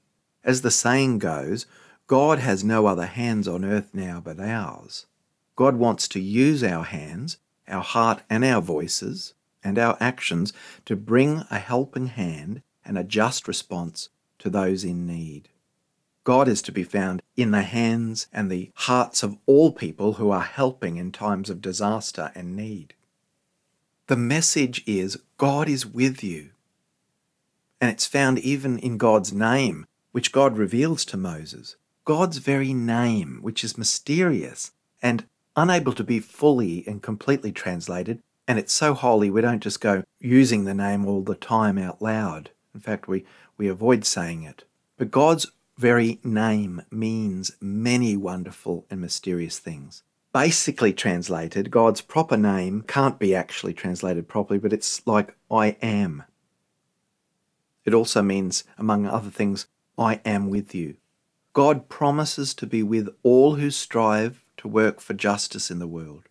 As 0.42 0.62
the 0.62 0.72
saying 0.72 1.20
goes, 1.20 1.66
God 2.08 2.40
has 2.40 2.64
no 2.64 2.86
other 2.86 3.08
hands 3.08 3.46
on 3.46 3.66
earth 3.66 3.90
now 3.94 4.22
but 4.24 4.40
ours. 4.40 5.06
God 5.58 5.76
wants 5.76 6.08
to 6.08 6.22
use 6.22 6.64
our 6.64 6.86
hands, 6.86 7.40
our 7.68 7.84
heart, 7.84 8.22
and 8.30 8.46
our 8.46 8.62
voices 8.62 9.34
and 9.66 9.78
our 9.78 9.98
actions 10.00 10.54
to 10.86 10.96
bring 10.96 11.44
a 11.52 11.60
helping 11.60 12.08
hand 12.08 12.62
and 12.86 12.98
a 12.98 13.04
just 13.04 13.50
response 13.50 14.08
to 14.40 14.50
those 14.50 14.86
in 14.86 15.06
need. 15.06 15.50
God 16.28 16.50
is 16.50 16.62
to 16.64 16.74
be 16.74 16.84
found 16.84 17.22
in 17.38 17.52
the 17.52 17.62
hands 17.62 18.28
and 18.34 18.52
the 18.52 18.70
hearts 18.76 19.24
of 19.24 19.38
all 19.46 19.72
people 19.72 20.16
who 20.16 20.30
are 20.30 20.42
helping 20.42 20.98
in 20.98 21.14
times 21.14 21.50
of 21.50 21.62
disaster 21.62 22.34
and 22.36 22.54
need. 22.54 22.96
The 24.08 24.18
message 24.18 24.84
is 24.86 25.18
God 25.38 25.70
is 25.70 25.86
with 25.86 26.22
you. 26.26 26.50
And 27.80 27.90
it's 27.90 28.06
found 28.06 28.40
even 28.40 28.78
in 28.78 28.98
God's 28.98 29.32
name, 29.32 29.88
which 30.12 30.34
God 30.34 30.58
reveals 30.58 31.06
to 31.06 31.16
Moses. 31.16 31.78
God's 32.04 32.40
very 32.40 32.74
name, 32.74 33.40
which 33.42 33.64
is 33.64 33.78
mysterious 33.78 34.74
and 35.02 35.24
unable 35.56 35.94
to 35.94 36.04
be 36.04 36.20
fully 36.20 36.84
and 36.86 37.02
completely 37.02 37.54
translated, 37.54 38.22
and 38.50 38.60
it's 38.60 38.74
so 38.74 38.94
holy 38.94 39.30
we 39.30 39.40
don't 39.40 39.64
just 39.64 39.80
go 39.80 40.04
using 40.20 40.66
the 40.66 40.74
name 40.74 41.06
all 41.06 41.22
the 41.22 41.36
time 41.36 41.78
out 41.78 42.02
loud. 42.02 42.50
In 42.76 42.82
fact, 42.82 43.08
we, 43.08 43.24
we 43.56 43.70
avoid 43.70 44.04
saying 44.04 44.44
it. 44.44 44.66
But 44.98 45.12
God's 45.12 45.46
very 45.78 46.20
name 46.24 46.82
means 46.92 47.52
many 47.62 48.18
wonderful 48.18 48.86
and 48.90 49.00
mysterious 49.00 49.60
things. 49.60 50.04
Basically 50.34 50.92
translated, 50.92 51.72
God's 51.72 52.02
proper 52.02 52.38
name 52.38 52.84
can't 52.88 53.20
be 53.20 53.36
actually 53.36 53.74
translated 53.74 54.28
properly, 54.28 54.60
but 54.60 54.74
it's 54.74 55.06
like 55.06 55.36
I 55.50 55.78
am. 55.82 56.24
It 57.86 57.94
also 57.94 58.22
means, 58.22 58.64
among 58.78 59.06
other 59.06 59.30
things, 59.30 59.68
I 59.98 60.20
am 60.26 60.50
with 60.50 60.76
you. 60.76 60.98
God 61.54 61.90
promises 61.90 62.54
to 62.56 62.68
be 62.68 62.84
with 62.84 63.10
all 63.24 63.56
who 63.56 63.72
strive 63.72 64.44
to 64.58 64.68
work 64.68 65.00
for 65.00 65.14
justice 65.14 65.72
in 65.72 65.80
the 65.80 65.88
world. 65.88 66.28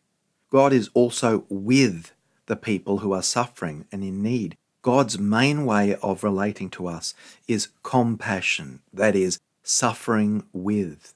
God 0.50 0.72
is 0.72 0.90
also 0.94 1.44
with 1.48 2.12
the 2.46 2.56
people 2.56 2.98
who 2.98 3.12
are 3.12 3.22
suffering 3.22 3.86
and 3.90 4.04
in 4.04 4.22
need. 4.22 4.56
God's 4.86 5.18
main 5.18 5.66
way 5.66 5.96
of 5.96 6.22
relating 6.22 6.70
to 6.70 6.86
us 6.86 7.12
is 7.48 7.70
compassion, 7.82 8.82
that 8.92 9.16
is, 9.16 9.40
suffering 9.64 10.44
with. 10.52 11.12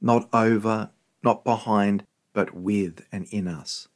Not 0.00 0.26
over, 0.32 0.88
not 1.22 1.44
behind, 1.44 2.04
but 2.32 2.54
with 2.54 3.04
and 3.12 3.26
in 3.30 3.46
us. 3.46 3.88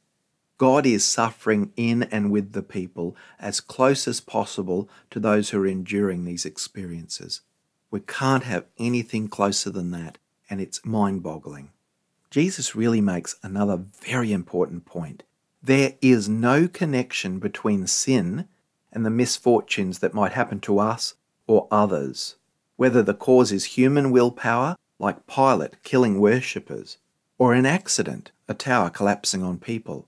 God 0.59 0.85
is 0.85 1.03
suffering 1.03 1.73
in 1.75 2.03
and 2.03 2.29
with 2.29 2.51
the 2.51 2.61
people 2.61 3.15
as 3.39 3.61
close 3.61 4.07
as 4.07 4.21
possible 4.21 4.87
to 5.09 5.19
those 5.19 5.49
who 5.49 5.63
are 5.63 5.65
enduring 5.65 6.25
these 6.25 6.45
experiences. 6.45 7.41
We 7.89 8.01
can't 8.01 8.43
have 8.43 8.65
anything 8.77 9.27
closer 9.27 9.71
than 9.71 9.89
that, 9.89 10.19
and 10.51 10.61
it's 10.61 10.85
mind 10.85 11.23
boggling. 11.23 11.71
Jesus 12.29 12.75
really 12.75 13.01
makes 13.01 13.37
another 13.41 13.85
very 14.03 14.31
important 14.31 14.85
point. 14.85 15.23
There 15.63 15.95
is 15.99 16.29
no 16.29 16.67
connection 16.67 17.39
between 17.39 17.87
sin 17.87 18.47
and 18.93 19.05
the 19.05 19.09
misfortunes 19.09 19.99
that 19.99 20.13
might 20.13 20.33
happen 20.33 20.59
to 20.61 20.79
us 20.79 21.15
or 21.47 21.67
others, 21.71 22.35
whether 22.77 23.03
the 23.03 23.13
cause 23.13 23.51
is 23.51 23.65
human 23.65 24.11
willpower, 24.11 24.75
like 24.99 25.27
Pilate 25.27 25.81
killing 25.83 26.19
worshippers, 26.19 26.97
or 27.37 27.53
an 27.53 27.65
accident, 27.65 28.31
a 28.47 28.53
tower 28.53 28.89
collapsing 28.89 29.43
on 29.43 29.57
people. 29.57 30.07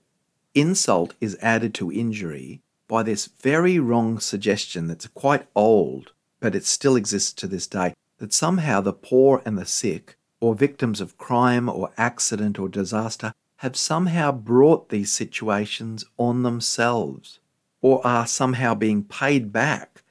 Insult 0.54 1.14
is 1.20 1.36
added 1.42 1.74
to 1.74 1.92
injury 1.92 2.62
by 2.88 3.02
this 3.02 3.26
very 3.26 3.78
wrong 3.78 4.18
suggestion 4.18 4.86
that's 4.86 5.08
quite 5.08 5.46
old, 5.54 6.12
but 6.40 6.54
it 6.54 6.64
still 6.64 6.96
exists 6.96 7.32
to 7.34 7.46
this 7.46 7.66
day, 7.66 7.94
that 8.18 8.32
somehow 8.32 8.80
the 8.80 8.92
poor 8.92 9.42
and 9.44 9.58
the 9.58 9.66
sick 9.66 10.16
or 10.40 10.54
victims 10.54 11.00
of 11.00 11.18
crime 11.18 11.68
or 11.68 11.90
accident 11.98 12.58
or 12.58 12.68
disaster 12.68 13.32
have 13.56 13.76
somehow 13.76 14.30
brought 14.30 14.88
these 14.88 15.10
situations 15.10 16.04
on 16.18 16.42
themselves 16.42 17.40
or 17.80 18.06
are 18.06 18.26
somehow 18.26 18.74
being 18.74 19.02
paid 19.04 19.52
back 19.52 20.02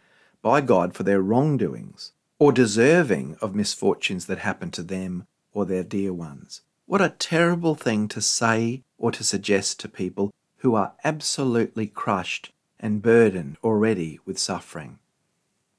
by 0.42 0.62
God 0.62 0.94
for 0.94 1.04
their 1.04 1.22
wrongdoings 1.22 2.12
or 2.38 2.52
deserving 2.52 3.38
of 3.42 3.56
misfortunes 3.56 4.26
that 4.28 4.40
happen 4.40 4.72
to 4.72 4.84
them 4.84 5.26
or 5.54 5.66
their 5.66 5.84
dear 5.84 6.14
ones. 6.14 6.62
What 6.86 7.02
a 7.02 7.16
terrible 7.18 7.76
thing 7.76 8.08
to 8.10 8.22
say 8.22 8.84
or 8.98 9.12
to 9.12 9.24
suggest 9.24 9.80
to 9.80 9.90
people 9.90 10.32
who 10.58 10.76
are 10.76 10.94
absolutely 11.04 11.88
crushed 11.88 12.52
and 12.80 13.02
burdened 13.02 13.58
already 13.64 14.20
with 14.26 14.38
suffering. 14.38 15.00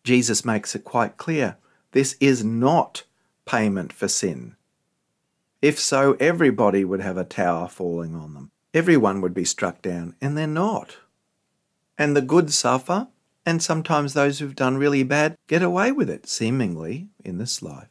Jesus 0.02 0.44
makes 0.44 0.74
it 0.74 0.84
quite 0.84 1.16
clear 1.16 1.56
this 1.92 2.16
is 2.20 2.44
not 2.44 3.04
payment 3.44 3.92
for 3.92 4.08
sin. 4.08 4.56
If 5.62 5.78
so, 5.78 6.16
everybody 6.20 6.84
would 6.84 7.00
have 7.00 7.16
a 7.16 7.24
tower 7.24 7.68
falling 7.68 8.14
on 8.14 8.34
them. 8.34 8.50
Everyone 8.74 9.20
would 9.20 9.34
be 9.34 9.44
struck 9.44 9.80
down, 9.80 10.14
and 10.20 10.36
they're 10.36 10.46
not. 10.46 10.96
And 11.98 12.16
the 12.16 12.22
good 12.22 12.52
suffer, 12.52 13.08
and 13.44 13.62
sometimes 13.62 14.12
those 14.12 14.38
who've 14.38 14.56
done 14.56 14.76
really 14.76 15.02
bad 15.02 15.36
get 15.46 15.62
away 15.62 15.92
with 15.92 16.10
it, 16.10 16.26
seemingly, 16.28 17.08
in 17.24 17.38
this 17.38 17.62
life. 17.62 17.88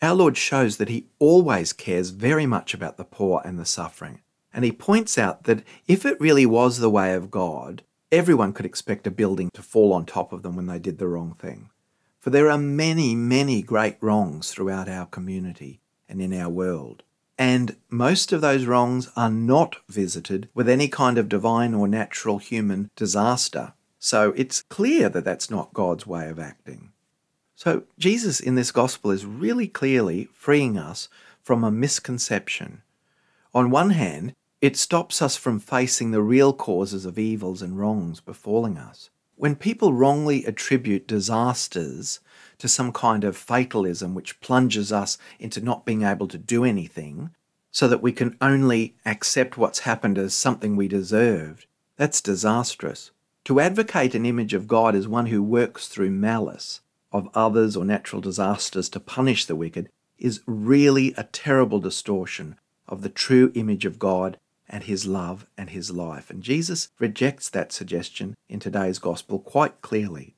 Our 0.00 0.14
Lord 0.14 0.36
shows 0.36 0.76
that 0.76 0.88
He 0.88 1.06
always 1.18 1.72
cares 1.72 2.10
very 2.10 2.46
much 2.46 2.72
about 2.72 2.96
the 2.96 3.04
poor 3.04 3.42
and 3.44 3.58
the 3.58 3.64
suffering. 3.64 4.20
And 4.52 4.64
He 4.64 4.72
points 4.72 5.18
out 5.18 5.44
that 5.44 5.64
if 5.86 6.06
it 6.06 6.20
really 6.20 6.46
was 6.46 6.78
the 6.78 6.90
way 6.90 7.14
of 7.14 7.30
God, 7.30 7.82
everyone 8.12 8.52
could 8.52 8.66
expect 8.66 9.06
a 9.06 9.10
building 9.10 9.50
to 9.54 9.62
fall 9.62 9.92
on 9.92 10.06
top 10.06 10.32
of 10.32 10.42
them 10.42 10.54
when 10.54 10.66
they 10.66 10.78
did 10.78 10.98
the 10.98 11.08
wrong 11.08 11.34
thing. 11.34 11.70
For 12.20 12.30
there 12.30 12.50
are 12.50 12.58
many, 12.58 13.14
many 13.14 13.62
great 13.62 13.96
wrongs 14.00 14.50
throughout 14.50 14.88
our 14.88 15.06
community 15.06 15.80
and 16.08 16.20
in 16.20 16.32
our 16.32 16.48
world. 16.48 17.02
And 17.38 17.76
most 17.88 18.32
of 18.32 18.40
those 18.40 18.66
wrongs 18.66 19.08
are 19.16 19.30
not 19.30 19.76
visited 19.88 20.48
with 20.54 20.68
any 20.68 20.88
kind 20.88 21.16
of 21.18 21.28
divine 21.28 21.72
or 21.72 21.86
natural 21.86 22.38
human 22.38 22.90
disaster. 22.96 23.74
So 24.00 24.32
it's 24.36 24.62
clear 24.62 25.08
that 25.08 25.24
that's 25.24 25.48
not 25.48 25.72
God's 25.72 26.06
way 26.06 26.28
of 26.28 26.40
acting. 26.40 26.90
So 27.54 27.84
Jesus 27.98 28.40
in 28.40 28.56
this 28.56 28.72
gospel 28.72 29.12
is 29.12 29.24
really 29.24 29.68
clearly 29.68 30.28
freeing 30.32 30.76
us 30.76 31.08
from 31.42 31.62
a 31.62 31.70
misconception. 31.70 32.82
On 33.54 33.70
one 33.70 33.90
hand, 33.90 34.34
it 34.60 34.76
stops 34.76 35.22
us 35.22 35.36
from 35.36 35.60
facing 35.60 36.10
the 36.10 36.22
real 36.22 36.52
causes 36.52 37.04
of 37.04 37.18
evils 37.18 37.62
and 37.62 37.78
wrongs 37.78 38.20
befalling 38.20 38.76
us. 38.76 39.10
When 39.36 39.54
people 39.54 39.92
wrongly 39.92 40.44
attribute 40.44 41.06
disasters 41.06 42.18
to 42.58 42.68
some 42.68 42.92
kind 42.92 43.24
of 43.24 43.36
fatalism 43.36 44.14
which 44.14 44.40
plunges 44.40 44.92
us 44.92 45.18
into 45.38 45.60
not 45.60 45.84
being 45.84 46.02
able 46.02 46.28
to 46.28 46.38
do 46.38 46.64
anything, 46.64 47.30
so 47.70 47.86
that 47.88 48.02
we 48.02 48.12
can 48.12 48.36
only 48.40 48.94
accept 49.06 49.56
what's 49.56 49.80
happened 49.80 50.18
as 50.18 50.34
something 50.34 50.74
we 50.74 50.88
deserved, 50.88 51.66
that's 51.96 52.20
disastrous. 52.20 53.10
To 53.44 53.60
advocate 53.60 54.14
an 54.14 54.26
image 54.26 54.54
of 54.54 54.68
God 54.68 54.94
as 54.94 55.08
one 55.08 55.26
who 55.26 55.42
works 55.42 55.88
through 55.88 56.10
malice 56.10 56.80
of 57.12 57.28
others 57.34 57.76
or 57.76 57.84
natural 57.84 58.20
disasters 58.20 58.88
to 58.90 59.00
punish 59.00 59.44
the 59.44 59.56
wicked 59.56 59.88
is 60.18 60.42
really 60.46 61.14
a 61.16 61.24
terrible 61.24 61.80
distortion 61.80 62.56
of 62.86 63.02
the 63.02 63.08
true 63.08 63.52
image 63.54 63.84
of 63.84 63.98
God 63.98 64.38
and 64.68 64.84
his 64.84 65.06
love 65.06 65.46
and 65.56 65.70
his 65.70 65.90
life. 65.90 66.30
And 66.30 66.42
Jesus 66.42 66.88
rejects 66.98 67.48
that 67.50 67.72
suggestion 67.72 68.36
in 68.48 68.60
today's 68.60 68.98
gospel 68.98 69.38
quite 69.38 69.80
clearly. 69.80 70.34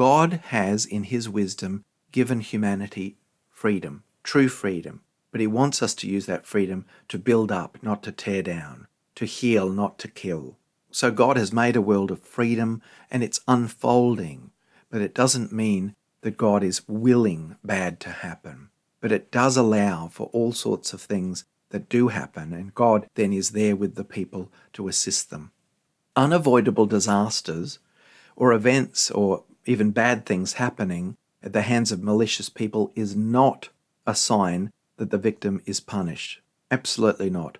God 0.00 0.40
has, 0.46 0.86
in 0.86 1.02
his 1.02 1.28
wisdom, 1.28 1.84
given 2.10 2.40
humanity 2.40 3.18
freedom, 3.50 4.02
true 4.22 4.48
freedom, 4.48 5.02
but 5.30 5.42
he 5.42 5.46
wants 5.46 5.82
us 5.82 5.94
to 5.96 6.08
use 6.08 6.24
that 6.24 6.46
freedom 6.46 6.86
to 7.08 7.18
build 7.18 7.52
up, 7.52 7.76
not 7.82 8.02
to 8.04 8.10
tear 8.10 8.42
down, 8.42 8.86
to 9.16 9.26
heal, 9.26 9.68
not 9.68 9.98
to 9.98 10.08
kill. 10.08 10.56
So 10.90 11.10
God 11.10 11.36
has 11.36 11.52
made 11.52 11.76
a 11.76 11.82
world 11.82 12.10
of 12.10 12.22
freedom 12.22 12.80
and 13.10 13.22
it's 13.22 13.42
unfolding, 13.46 14.52
but 14.90 15.02
it 15.02 15.14
doesn't 15.14 15.52
mean 15.52 15.94
that 16.22 16.38
God 16.38 16.64
is 16.64 16.88
willing 16.88 17.56
bad 17.62 18.00
to 18.00 18.08
happen. 18.08 18.70
But 19.02 19.12
it 19.12 19.30
does 19.30 19.58
allow 19.58 20.08
for 20.08 20.30
all 20.32 20.52
sorts 20.52 20.94
of 20.94 21.02
things 21.02 21.44
that 21.68 21.90
do 21.90 22.08
happen, 22.08 22.54
and 22.54 22.74
God 22.74 23.06
then 23.16 23.34
is 23.34 23.50
there 23.50 23.76
with 23.76 23.96
the 23.96 24.04
people 24.04 24.50
to 24.72 24.88
assist 24.88 25.28
them. 25.28 25.50
Unavoidable 26.16 26.86
disasters 26.86 27.80
or 28.34 28.54
events 28.54 29.10
or 29.10 29.44
even 29.70 29.92
bad 29.92 30.26
things 30.26 30.54
happening 30.54 31.16
at 31.44 31.52
the 31.52 31.62
hands 31.62 31.92
of 31.92 32.02
malicious 32.02 32.48
people 32.48 32.92
is 32.96 33.14
not 33.14 33.68
a 34.04 34.16
sign 34.16 34.72
that 34.96 35.10
the 35.10 35.18
victim 35.18 35.62
is 35.64 35.78
punished. 35.78 36.40
Absolutely 36.72 37.30
not. 37.30 37.58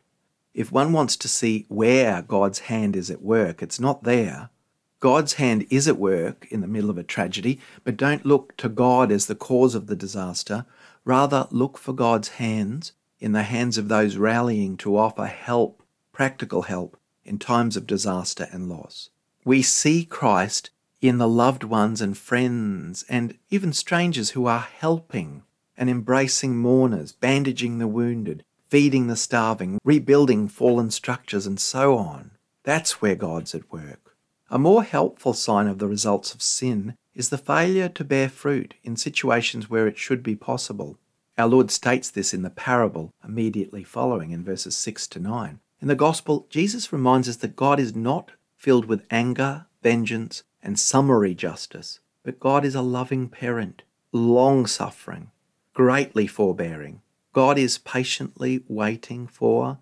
If 0.53 0.73
one 0.73 0.92
wants 0.92 1.16
to 1.18 1.29
see 1.29 1.66
where 1.68 2.23
God's 2.23 2.61
hand 2.61 2.96
is 2.96 3.12
at 3.12 3.23
work, 3.23 3.62
it's 3.62 3.79
not 3.79 4.03
there. 4.03 4.51
God's 4.99 5.35
hand 5.35 5.66
is 5.70 5.87
at 5.87 5.99
work 5.99 6.49
in 6.51 6.61
the 6.61 6.66
middle 6.66 6.90
of 6.90 6.99
a 6.99 7.05
tragedy, 7.05 7.61
but 7.85 7.96
don't 7.96 8.27
look 8.27 8.57
to 8.57 8.68
God 8.68 9.12
as 9.12 9.27
the 9.27 9.37
cause 9.37 9.77
of 9.77 9.87
the 9.87 9.94
disaster. 9.94 10.66
Rather, 11.05 11.46
look 11.53 11.79
for 11.79 11.92
God's 11.92 12.29
hands 12.29 12.92
in 13.20 13.31
the 13.31 13.44
hands 13.44 13.79
of 13.79 13.87
those 13.87 14.16
rallying 14.16 14.77
to 14.79 14.99
offer 14.99 15.27
help 15.27 15.81
practical 16.12 16.62
help 16.62 16.99
in 17.25 17.38
times 17.38 17.77
of 17.77 17.87
disaster 17.87 18.49
and 18.51 18.68
loss. 18.68 19.11
We 19.44 19.62
see 19.62 20.05
Christ 20.05 20.70
in 21.01 21.19
the 21.19 21.29
loved 21.29 21.65
ones 21.65 22.01
and 22.01 22.17
friends 22.17 23.05
and 23.09 23.37
even 23.51 23.73
strangers 23.73 24.31
who 24.31 24.47
are 24.47 24.61
helping 24.61 25.43
and 25.77 25.89
embracing 25.89 26.57
mourners, 26.57 27.13
bandaging 27.13 27.79
the 27.79 27.89
wounded, 27.89 28.45
feeding 28.69 29.07
the 29.07 29.17
starving, 29.17 29.79
rebuilding 29.83 30.47
fallen 30.47 30.91
structures, 30.91 31.47
and 31.47 31.59
so 31.59 31.97
on. 31.97 32.33
That's 32.65 33.01
where 33.01 33.15
God's 33.15 33.55
at 33.55 33.73
work. 33.73 34.15
A 34.51 34.59
more 34.59 34.83
helpful 34.83 35.33
sign 35.33 35.67
of 35.67 35.79
the 35.79 35.89
results 35.89 36.35
of 36.35 36.43
sin 36.43 36.95
is 37.15 37.31
the 37.31 37.39
failure 37.39 37.89
to 37.89 38.05
bear 38.05 38.29
fruit 38.29 38.75
in 38.83 38.97
situations 38.97 39.71
where 39.71 39.87
it 39.87 39.97
should 39.97 40.23
be 40.23 40.37
possible. 40.37 40.99
Our 41.39 41.49
Lord 41.49 41.71
states 41.71 42.11
this 42.11 42.35
in 42.35 42.43
the 42.43 42.51
parable 42.51 43.13
immediately 43.25 43.83
following 43.83 44.31
in 44.33 44.45
verses 44.45 44.77
6 44.77 45.07
to 45.09 45.19
9. 45.21 45.61
In 45.81 45.89
the 45.89 45.95
Gospel, 45.95 46.47
Jesus 46.51 46.93
reminds 46.93 47.29
us 47.29 47.37
that 47.37 47.57
God 47.57 47.81
is 47.81 47.97
not 47.97 48.33
filled 48.57 48.85
with 48.85 49.07
anger, 49.11 49.67
vengeance, 49.83 50.43
and 50.62 50.79
summary 50.79 51.35
justice, 51.35 52.01
but 52.23 52.40
God 52.40 52.64
is 52.64 52.75
a 52.75 52.83
loving 52.83 53.29
parent, 53.29 53.83
long 54.12 54.66
suffering, 54.66 55.31
greatly 55.75 56.27
forbearing. 56.27 57.01
God 57.33 57.59
is 57.59 57.79
patiently 57.79 58.64
waiting 58.68 59.27
for 59.27 59.79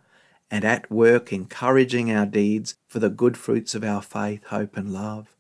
and 0.51 0.65
at 0.65 0.91
work 0.91 1.33
encouraging 1.33 2.11
our 2.11 2.27
deeds 2.27 2.77
for 2.87 2.99
the 2.99 3.11
good 3.11 3.37
fruits 3.37 3.75
of 3.75 3.85
our 3.85 4.03
faith, 4.03 4.45
hope, 4.45 4.77
and 4.77 4.93
love. 4.93 5.37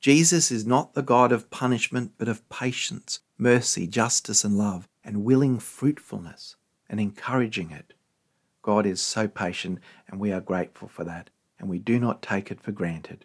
Jesus 0.00 0.50
is 0.50 0.66
not 0.66 0.94
the 0.94 1.02
God 1.02 1.32
of 1.32 1.50
punishment, 1.50 2.12
but 2.18 2.28
of 2.28 2.46
patience, 2.48 3.20
mercy, 3.38 3.86
justice, 3.86 4.44
and 4.44 4.56
love, 4.56 4.88
and 5.04 5.24
willing 5.24 5.58
fruitfulness 5.58 6.56
and 6.88 7.00
encouraging 7.00 7.70
it. 7.70 7.94
God 8.62 8.84
is 8.84 9.00
so 9.00 9.28
patient, 9.28 9.78
and 10.08 10.20
we 10.20 10.32
are 10.32 10.40
grateful 10.40 10.88
for 10.88 11.04
that, 11.04 11.30
and 11.58 11.68
we 11.68 11.78
do 11.78 11.98
not 11.98 12.22
take 12.22 12.50
it 12.50 12.60
for 12.60 12.72
granted. 12.72 13.24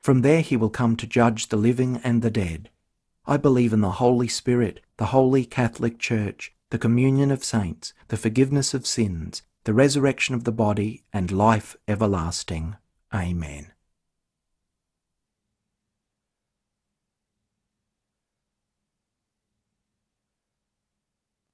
From 0.00 0.22
there 0.22 0.40
he 0.40 0.56
will 0.56 0.70
come 0.70 0.96
to 0.96 1.06
judge 1.06 1.48
the 1.48 1.56
living 1.56 2.00
and 2.02 2.22
the 2.22 2.30
dead. 2.30 2.70
I 3.26 3.36
believe 3.36 3.72
in 3.72 3.82
the 3.82 3.92
Holy 3.92 4.28
Spirit, 4.28 4.80
the 4.96 5.06
Holy 5.06 5.44
Catholic 5.44 5.98
Church, 5.98 6.54
the 6.70 6.78
communion 6.78 7.30
of 7.30 7.44
saints, 7.44 7.92
the 8.08 8.16
forgiveness 8.16 8.72
of 8.72 8.86
sins, 8.86 9.42
the 9.64 9.74
resurrection 9.74 10.34
of 10.34 10.44
the 10.44 10.52
body, 10.52 11.04
and 11.12 11.30
life 11.30 11.76
everlasting. 11.86 12.76
Amen. 13.12 13.72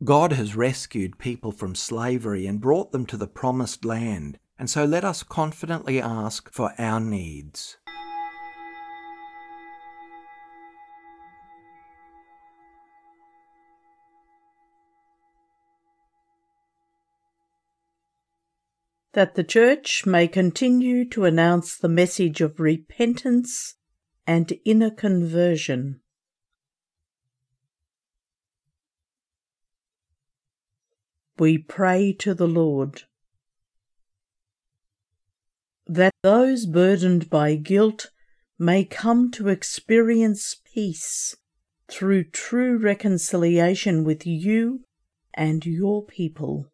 God 0.05 0.33
has 0.35 0.55
rescued 0.55 1.19
people 1.19 1.51
from 1.51 1.75
slavery 1.75 2.47
and 2.47 2.61
brought 2.61 2.93
them 2.93 3.07
to 3.07 3.17
the 3.17 3.27
promised 3.27 3.85
land, 3.85 4.39
and 4.59 4.71
so 4.71 4.85
let 4.85 5.05
us 5.05 5.25
confidently 5.25 6.01
ask 6.01 6.53
for 6.53 6.75
our 6.79 7.01
needs. 7.01 7.79
That 19.17 19.35
the 19.35 19.43
Church 19.43 20.05
may 20.05 20.29
continue 20.29 21.03
to 21.03 21.25
announce 21.25 21.75
the 21.75 21.89
message 21.89 22.43
of 22.43 22.61
repentance 22.61 23.77
and 24.27 24.53
inner 24.67 24.91
conversion. 24.91 26.01
We 31.39 31.57
pray 31.57 32.13
to 32.19 32.35
the 32.35 32.47
Lord 32.47 33.05
that 35.87 36.13
those 36.23 36.67
burdened 36.67 37.31
by 37.31 37.55
guilt 37.57 38.11
may 38.59 38.85
come 38.85 39.31
to 39.31 39.49
experience 39.49 40.61
peace 40.75 41.35
through 41.89 42.25
true 42.25 42.77
reconciliation 42.77 44.05
with 44.05 44.27
you 44.27 44.85
and 45.33 45.65
your 45.65 46.05
people. 46.05 46.67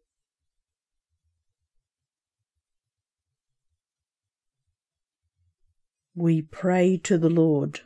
We 6.15 6.41
pray 6.41 6.97
to 6.97 7.17
the 7.17 7.29
Lord 7.29 7.81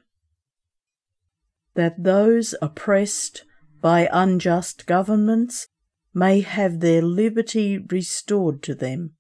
that 1.76 2.04
those 2.04 2.56
oppressed 2.62 3.46
by 3.82 4.10
unjust 4.12 4.86
governments 4.88 5.68
may 6.14 6.42
have 6.42 6.80
their 6.80 7.02
liberty 7.02 7.78
restored 7.78 8.64
to 8.64 8.74
them. 8.74 9.14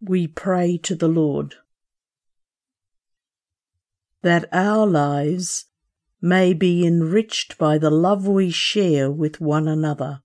We 0.00 0.26
pray 0.26 0.76
to 0.82 0.94
the 0.94 1.08
Lord 1.08 1.54
that 4.22 4.46
our 4.52 4.86
lives 4.86 5.66
may 6.20 6.52
be 6.52 6.86
enriched 6.86 7.56
by 7.56 7.78
the 7.78 7.90
love 7.90 8.26
we 8.26 8.50
share 8.50 9.10
with 9.10 9.40
one 9.40 9.66
another. 9.66 10.22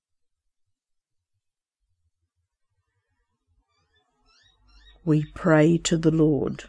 We 5.03 5.25
pray 5.33 5.77
to 5.77 5.97
the 5.97 6.11
Lord. 6.11 6.65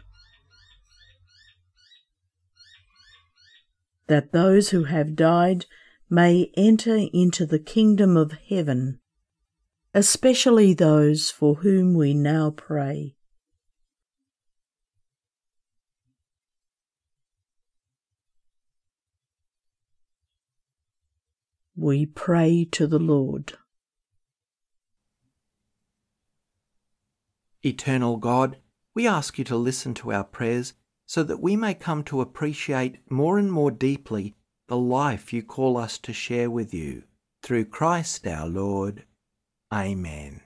That 4.07 4.31
those 4.31 4.69
who 4.69 4.85
have 4.85 5.15
died 5.15 5.65
may 6.09 6.51
enter 6.55 6.97
into 7.13 7.45
the 7.45 7.59
kingdom 7.59 8.17
of 8.17 8.33
heaven, 8.49 8.99
especially 9.93 10.73
those 10.73 11.31
for 11.31 11.55
whom 11.55 11.93
we 11.93 12.13
now 12.13 12.51
pray. 12.51 13.15
We 21.75 22.05
pray 22.05 22.65
to 22.71 22.85
the 22.85 22.99
Lord. 22.99 23.53
Eternal 27.65 28.17
God, 28.17 28.57
we 28.93 29.07
ask 29.07 29.37
you 29.37 29.45
to 29.45 29.55
listen 29.55 29.93
to 29.95 30.11
our 30.11 30.25
prayers 30.25 30.73
so 31.05 31.23
that 31.23 31.41
we 31.41 31.55
may 31.55 31.73
come 31.73 32.03
to 32.03 32.19
appreciate 32.19 32.99
more 33.09 33.37
and 33.37 33.51
more 33.51 33.71
deeply 33.71 34.35
the 34.67 34.77
life 34.77 35.31
you 35.31 35.41
call 35.41 35.77
us 35.77 35.97
to 35.99 36.11
share 36.11 36.49
with 36.49 36.73
you. 36.73 37.03
Through 37.41 37.65
Christ 37.65 38.27
our 38.27 38.47
Lord. 38.47 39.05
Amen. 39.73 40.41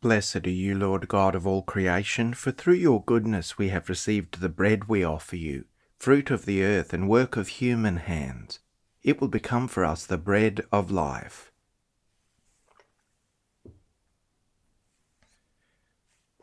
Blessed 0.00 0.46
are 0.46 0.50
you, 0.50 0.76
Lord 0.76 1.08
God 1.08 1.34
of 1.34 1.46
all 1.46 1.62
creation, 1.62 2.32
for 2.34 2.52
through 2.52 2.74
your 2.74 3.02
goodness 3.02 3.58
we 3.58 3.68
have 3.70 3.88
received 3.88 4.40
the 4.40 4.48
bread 4.48 4.88
we 4.88 5.02
offer 5.02 5.34
you, 5.34 5.64
fruit 5.98 6.30
of 6.30 6.44
the 6.44 6.62
earth 6.62 6.92
and 6.92 7.08
work 7.08 7.36
of 7.36 7.48
human 7.48 7.96
hands. 7.96 8.60
It 9.02 9.20
will 9.20 9.28
become 9.28 9.66
for 9.66 9.84
us 9.84 10.06
the 10.06 10.18
bread 10.18 10.60
of 10.70 10.90
life. 10.92 11.52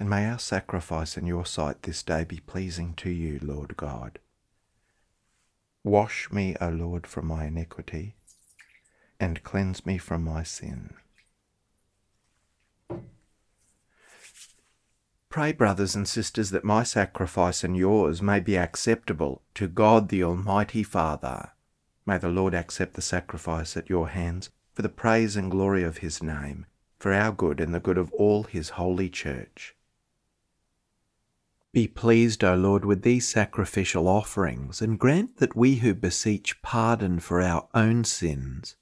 and 0.00 0.08
may 0.08 0.24
our 0.24 0.38
sacrifice 0.38 1.18
in 1.18 1.26
your 1.26 1.44
sight 1.44 1.82
this 1.82 2.02
day 2.02 2.24
be 2.24 2.40
pleasing 2.40 2.94
to 2.94 3.10
you, 3.10 3.38
Lord 3.42 3.76
God. 3.76 4.18
Wash 5.84 6.32
me, 6.32 6.56
O 6.58 6.70
Lord, 6.70 7.06
from 7.06 7.26
my 7.26 7.44
iniquity, 7.44 8.14
and 9.20 9.42
cleanse 9.42 9.84
me 9.84 9.98
from 9.98 10.24
my 10.24 10.42
sin. 10.42 10.94
Pray, 15.28 15.52
brothers 15.52 15.94
and 15.94 16.08
sisters, 16.08 16.48
that 16.50 16.64
my 16.64 16.82
sacrifice 16.82 17.62
and 17.62 17.76
yours 17.76 18.22
may 18.22 18.40
be 18.40 18.56
acceptable 18.56 19.42
to 19.54 19.68
God 19.68 20.08
the 20.08 20.24
Almighty 20.24 20.82
Father. 20.82 21.50
May 22.06 22.16
the 22.16 22.30
Lord 22.30 22.54
accept 22.54 22.94
the 22.94 23.02
sacrifice 23.02 23.76
at 23.76 23.90
your 23.90 24.08
hands 24.08 24.48
for 24.72 24.80
the 24.80 24.88
praise 24.88 25.36
and 25.36 25.50
glory 25.50 25.82
of 25.82 25.98
his 25.98 26.22
name, 26.22 26.64
for 26.98 27.12
our 27.12 27.32
good 27.32 27.60
and 27.60 27.74
the 27.74 27.80
good 27.80 27.98
of 27.98 28.10
all 28.14 28.44
his 28.44 28.70
holy 28.70 29.10
church. 29.10 29.76
Be 31.72 31.86
pleased, 31.86 32.42
O 32.42 32.56
Lord, 32.56 32.84
with 32.84 33.02
these 33.02 33.28
sacrificial 33.28 34.08
offerings, 34.08 34.82
and 34.82 34.98
grant 34.98 35.36
that 35.36 35.54
we 35.54 35.76
who 35.76 35.94
beseech 35.94 36.60
pardon 36.62 37.20
for 37.20 37.40
our 37.40 37.68
own 37.74 38.04
sins 38.04 38.76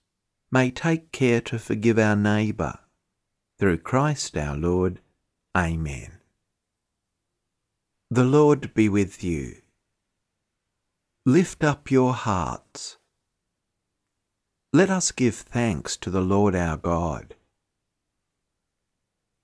may 0.50 0.70
take 0.70 1.12
care 1.12 1.42
to 1.42 1.58
forgive 1.58 1.98
our 1.98 2.16
neighbour. 2.16 2.78
Through 3.58 3.78
Christ 3.78 4.36
our 4.36 4.56
Lord. 4.56 5.00
Amen. 5.56 6.12
The 8.10 8.24
Lord 8.24 8.72
be 8.72 8.88
with 8.88 9.22
you. 9.22 9.56
Lift 11.26 11.62
up 11.62 11.90
your 11.90 12.14
hearts. 12.14 12.96
Let 14.72 14.88
us 14.88 15.12
give 15.12 15.34
thanks 15.34 15.96
to 15.98 16.08
the 16.08 16.22
Lord 16.22 16.54
our 16.54 16.78
God. 16.78 17.34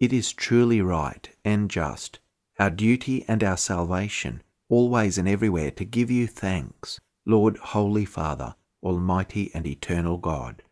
It 0.00 0.12
is 0.12 0.33
truly 0.33 0.80
right 0.80 1.28
and 1.44 1.68
just, 1.70 2.20
our 2.58 2.70
duty 2.70 3.24
and 3.26 3.42
our 3.42 3.56
salvation, 3.56 4.42
always 4.68 5.18
and 5.18 5.28
everywhere 5.28 5.70
to 5.72 5.84
give 5.84 6.10
you 6.10 6.26
thanks, 6.26 7.00
Lord, 7.26 7.56
Holy 7.58 8.04
Father, 8.04 8.54
Almighty 8.82 9.50
and 9.54 9.66
Eternal 9.66 10.18
God. 10.18 10.62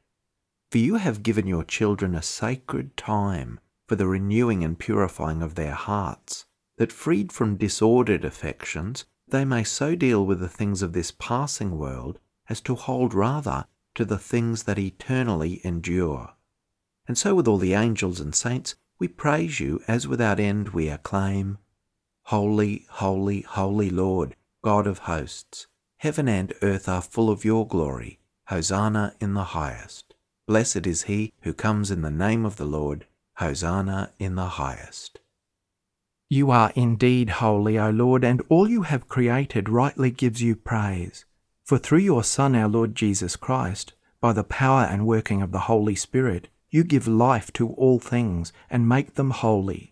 For 0.71 0.79
you 0.79 0.97
have 0.97 1.23
given 1.23 1.47
your 1.47 1.65
children 1.65 2.15
a 2.15 2.23
sacred 2.23 2.97
time 2.97 3.61
for 3.87 3.97
the 3.97 4.07
renewing 4.07 4.65
and 4.65 4.79
purifying 4.79 5.43
of 5.43 5.55
their 5.55 5.75
hearts 5.75 6.47
that 6.79 6.93
freed 6.93 7.33
from 7.33 7.57
disordered 7.57 8.25
affections, 8.25 9.05
they 9.29 9.45
may 9.45 9.65
so 9.65 9.95
deal 9.95 10.25
with 10.25 10.41
the 10.41 10.49
things 10.49 10.83
of 10.83 10.93
this 10.93 11.11
passing 11.11 11.79
world 11.79 12.19
as 12.49 12.61
to 12.61 12.75
hold 12.75 13.15
rather 13.15 13.67
to 13.95 14.05
the 14.05 14.19
things 14.19 14.63
that 14.65 14.79
eternally 14.79 15.61
endure. 15.65 16.35
And 17.07 17.19
so 17.19 17.35
with 17.35 17.49
all 17.49 17.59
the 17.59 17.75
angels 17.75 18.21
and 18.21 18.35
saints, 18.35 18.75
we 18.99 19.09
praise 19.09 19.61
you 19.61 19.83
as 19.89 20.07
without 20.07 20.41
end 20.41 20.71
we 20.71 20.89
acclaim, 20.89 21.59
Holy, 22.33 22.87
holy, 22.89 23.43
holy 23.43 23.91
Lord, 23.91 24.37
God 24.65 24.87
of 24.87 25.01
hosts, 25.01 25.67
heaven 25.99 26.31
and 26.31 26.55
earth 26.63 26.89
are 26.89 27.03
full 27.03 27.29
of 27.29 27.45
your 27.45 27.67
glory. 27.67 28.21
Hosanna 28.47 29.15
in 29.21 29.35
the 29.35 29.53
highest. 29.53 30.15
Blessed 30.47 30.87
is 30.87 31.03
he 31.03 31.35
who 31.43 31.53
comes 31.53 31.91
in 31.91 32.01
the 32.01 32.11
name 32.11 32.47
of 32.47 32.57
the 32.57 32.65
Lord. 32.65 33.05
Hosanna 33.35 34.13
in 34.19 34.37
the 34.37 34.47
highest. 34.47 35.21
You 36.31 36.51
are 36.51 36.73
indeed 36.75 37.29
holy, 37.29 37.79
O 37.79 37.91
Lord, 37.91 38.25
and 38.25 38.41
all 38.49 38.67
you 38.67 38.81
have 38.81 39.11
created 39.11 39.69
rightly 39.69 40.11
gives 40.11 40.41
you 40.41 40.57
praise. 40.57 41.27
For 41.67 41.77
through 41.77 41.99
your 41.99 42.25
Son, 42.25 42.57
our 42.57 42.67
Lord 42.67 42.95
Jesus 42.95 43.37
Christ, 43.37 43.93
by 44.23 44.33
the 44.33 44.43
power 44.43 44.85
and 44.85 45.07
working 45.07 45.43
of 45.43 45.53
the 45.53 45.67
Holy 45.69 45.95
Spirit, 45.95 46.49
you 46.71 46.83
give 46.83 47.07
life 47.07 47.53
to 47.53 47.69
all 47.75 47.99
things 47.99 48.55
and 48.71 48.89
make 48.89 49.17
them 49.17 49.33
holy, 49.33 49.92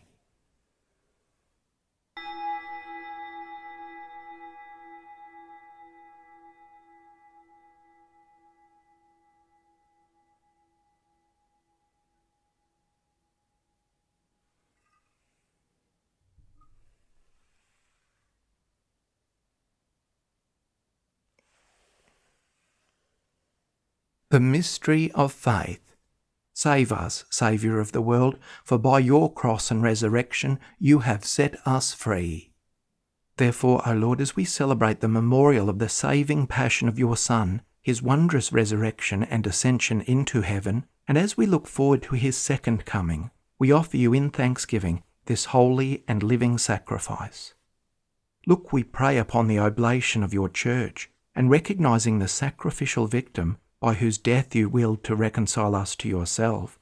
The 24.31 24.39
mystery 24.39 25.11
of 25.11 25.33
faith. 25.33 25.93
Save 26.53 26.93
us, 26.93 27.25
Saviour 27.29 27.81
of 27.81 27.91
the 27.91 28.01
world, 28.01 28.39
for 28.63 28.77
by 28.77 28.99
your 28.99 29.29
cross 29.29 29.69
and 29.69 29.83
resurrection 29.83 30.57
you 30.79 30.99
have 30.99 31.25
set 31.25 31.57
us 31.67 31.93
free. 31.93 32.53
Therefore, 33.35 33.81
O 33.85 33.91
Lord, 33.91 34.21
as 34.21 34.37
we 34.37 34.45
celebrate 34.45 35.01
the 35.01 35.09
memorial 35.09 35.69
of 35.69 35.79
the 35.79 35.89
saving 35.89 36.47
passion 36.47 36.87
of 36.87 36.97
your 36.97 37.17
Son, 37.17 37.61
his 37.81 38.01
wondrous 38.01 38.53
resurrection 38.53 39.21
and 39.23 39.45
ascension 39.45 39.99
into 39.99 40.39
heaven, 40.39 40.85
and 41.09 41.17
as 41.17 41.35
we 41.35 41.45
look 41.45 41.67
forward 41.67 42.01
to 42.03 42.15
his 42.15 42.37
second 42.37 42.85
coming, 42.85 43.31
we 43.59 43.73
offer 43.73 43.97
you 43.97 44.13
in 44.13 44.29
thanksgiving 44.29 45.03
this 45.25 45.45
holy 45.51 46.05
and 46.07 46.23
living 46.23 46.57
sacrifice. 46.57 47.53
Look, 48.47 48.71
we 48.71 48.83
pray 48.83 49.17
upon 49.17 49.47
the 49.47 49.59
oblation 49.59 50.23
of 50.23 50.33
your 50.33 50.47
church, 50.47 51.11
and 51.35 51.49
recognizing 51.49 52.19
the 52.19 52.29
sacrificial 52.29 53.07
victim, 53.07 53.57
by 53.81 53.95
whose 53.95 54.17
death 54.17 54.55
you 54.55 54.69
willed 54.69 55.03
to 55.03 55.15
reconcile 55.15 55.75
us 55.75 55.95
to 55.97 56.07
yourself, 56.07 56.79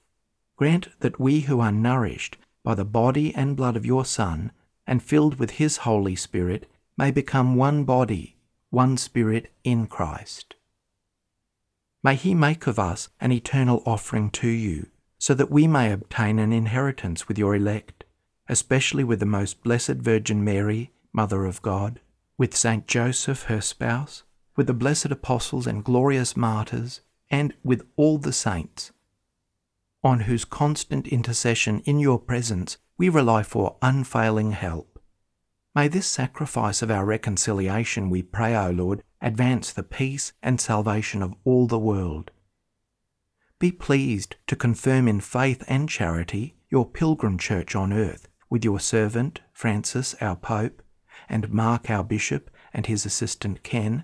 grant 0.56 0.90
that 1.00 1.20
we 1.20 1.42
who 1.42 1.60
are 1.60 1.72
nourished 1.72 2.38
by 2.64 2.76
the 2.76 2.86
body 2.86 3.34
and 3.34 3.56
blood 3.56 3.76
of 3.76 3.86
your 3.86 4.06
Son, 4.06 4.52
and 4.86 5.02
filled 5.02 5.40
with 5.40 5.52
his 5.52 5.78
Holy 5.78 6.16
Spirit, 6.16 6.70
may 6.98 7.10
become 7.10 7.56
one 7.56 7.86
body, 7.86 8.36
one 8.70 8.98
spirit 8.98 9.52
in 9.64 9.88
Christ. 9.88 10.56
May 12.04 12.16
He 12.16 12.34
make 12.34 12.68
of 12.68 12.80
us 12.80 13.10
an 13.20 13.32
eternal 13.32 13.84
offering 13.86 14.30
to 14.32 14.48
you, 14.48 14.88
so 15.18 15.34
that 15.34 15.52
we 15.52 15.68
may 15.68 15.92
obtain 15.92 16.40
an 16.40 16.54
inheritance 16.54 17.28
with 17.28 17.38
your 17.38 17.56
elect, 17.56 18.04
especially 18.48 19.04
with 19.04 19.20
the 19.20 19.26
most 19.26 19.64
blessed 19.64 19.96
Virgin 19.96 20.44
Mary, 20.44 20.92
Mother 21.12 21.46
of 21.46 21.62
God, 21.62 22.00
with 22.38 22.56
Saint 22.56 22.88
Joseph, 22.88 23.44
her 23.44 23.62
spouse, 23.62 24.24
with 24.60 24.68
the 24.68 24.74
blessed 24.74 25.06
apostles 25.06 25.66
and 25.66 25.86
glorious 25.86 26.36
martyrs, 26.36 27.00
and 27.32 27.54
with 27.64 27.88
all 27.96 28.18
the 28.18 28.34
saints, 28.34 28.92
on 30.04 30.20
whose 30.20 30.44
constant 30.44 31.08
intercession 31.08 31.80
in 31.86 31.98
your 31.98 32.20
presence 32.20 32.78
we 32.98 33.08
rely 33.08 33.42
for 33.42 33.78
unfailing 33.82 34.52
help. 34.52 35.02
May 35.74 35.88
this 35.88 36.08
sacrifice 36.08 36.82
of 36.82 36.92
our 36.92 37.06
reconciliation, 37.06 38.10
we 38.10 38.22
pray, 38.22 38.54
O 38.54 38.70
Lord, 38.70 39.02
advance 39.22 39.72
the 39.72 39.82
peace 39.82 40.34
and 40.44 40.60
salvation 40.60 41.24
of 41.24 41.36
all 41.46 41.66
the 41.66 41.80
world. 41.80 42.30
Be 43.60 43.72
pleased 43.72 44.36
to 44.48 44.58
confirm 44.58 45.08
in 45.08 45.22
faith 45.22 45.64
and 45.70 45.88
charity 45.88 46.58
your 46.70 46.86
pilgrim 46.86 47.38
church 47.38 47.78
on 47.78 47.94
earth, 47.94 48.28
with 48.50 48.66
your 48.66 48.82
servant, 48.82 49.40
Francis, 49.54 50.16
our 50.20 50.36
Pope, 50.36 50.84
and 51.30 51.50
Mark, 51.50 51.90
our 51.90 52.04
Bishop, 52.04 52.52
and 52.74 52.88
his 52.88 53.06
assistant 53.06 53.64
Ken, 53.64 54.04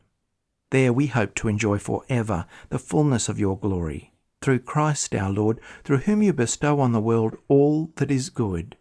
There 0.71 0.93
we 0.93 1.07
hope 1.07 1.35
to 1.35 1.49
enjoy 1.49 1.77
for 1.79 2.03
ever 2.09 2.45
the 2.69 2.79
fullness 2.79 3.27
of 3.27 3.37
your 3.37 3.57
glory, 3.57 4.13
through 4.41 4.59
Christ 4.59 5.13
our 5.13 5.29
Lord, 5.29 5.59
through 5.83 5.97
whom 5.97 6.23
you 6.23 6.31
bestow 6.31 6.79
on 6.79 6.93
the 6.93 7.01
world 7.01 7.37
all 7.49 7.91
that 7.97 8.09
is 8.09 8.29
good. 8.29 8.77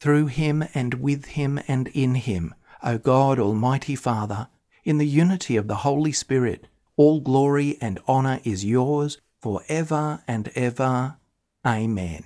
Through 0.00 0.26
him 0.26 0.64
and 0.74 0.94
with 0.94 1.26
him 1.26 1.60
and 1.68 1.86
in 1.88 2.16
him, 2.16 2.54
O 2.82 2.98
God, 2.98 3.38
Almighty 3.38 3.94
Father, 3.94 4.48
in 4.82 4.98
the 4.98 5.06
unity 5.06 5.56
of 5.56 5.68
the 5.68 5.76
Holy 5.76 6.10
Spirit, 6.10 6.66
all 6.96 7.20
glory 7.20 7.78
and 7.80 8.00
honour 8.08 8.40
is 8.42 8.64
yours 8.64 9.18
for 9.40 9.62
ever 9.68 10.24
and 10.26 10.48
ever. 10.56 11.18
Amen. 11.64 12.24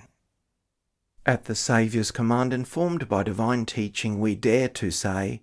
At 1.27 1.45
the 1.45 1.55
Saviour's 1.55 2.11
command, 2.11 2.55
informed 2.55 3.11
by 3.11 3.23
divine 3.23 3.67
teaching, 3.67 4.21
we 4.21 4.35
dare 4.35 4.69
to 4.71 4.91
say, 4.91 5.43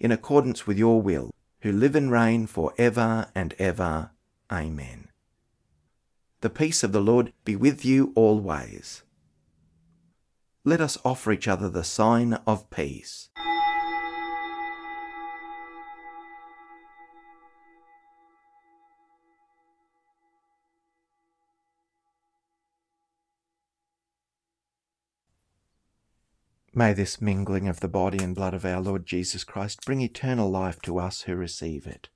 in 0.00 0.12
accordance 0.12 0.66
with 0.66 0.78
your 0.78 1.00
will, 1.02 1.30
who 1.60 1.72
live 1.72 1.96
and 1.96 2.10
reign 2.10 2.46
for 2.46 2.72
ever 2.78 3.30
and 3.34 3.54
ever. 3.58 4.10
Amen. 4.50 5.08
The 6.40 6.50
peace 6.50 6.84
of 6.84 6.92
the 6.92 7.00
Lord 7.00 7.32
be 7.44 7.56
with 7.56 7.84
you 7.84 8.12
always. 8.14 9.02
Let 10.64 10.80
us 10.80 10.98
offer 11.04 11.32
each 11.32 11.48
other 11.48 11.68
the 11.68 11.84
sign 11.84 12.34
of 12.46 12.70
peace. 12.70 13.30
May 26.78 26.92
this 26.92 27.20
mingling 27.20 27.66
of 27.66 27.80
the 27.80 27.88
body 27.88 28.22
and 28.22 28.36
blood 28.36 28.54
of 28.54 28.64
our 28.64 28.80
Lord 28.80 29.04
Jesus 29.04 29.42
Christ 29.42 29.84
bring 29.84 30.00
eternal 30.00 30.48
life 30.48 30.80
to 30.82 31.00
us 31.00 31.22
who 31.22 31.34
receive 31.34 31.88
it. 31.88 32.08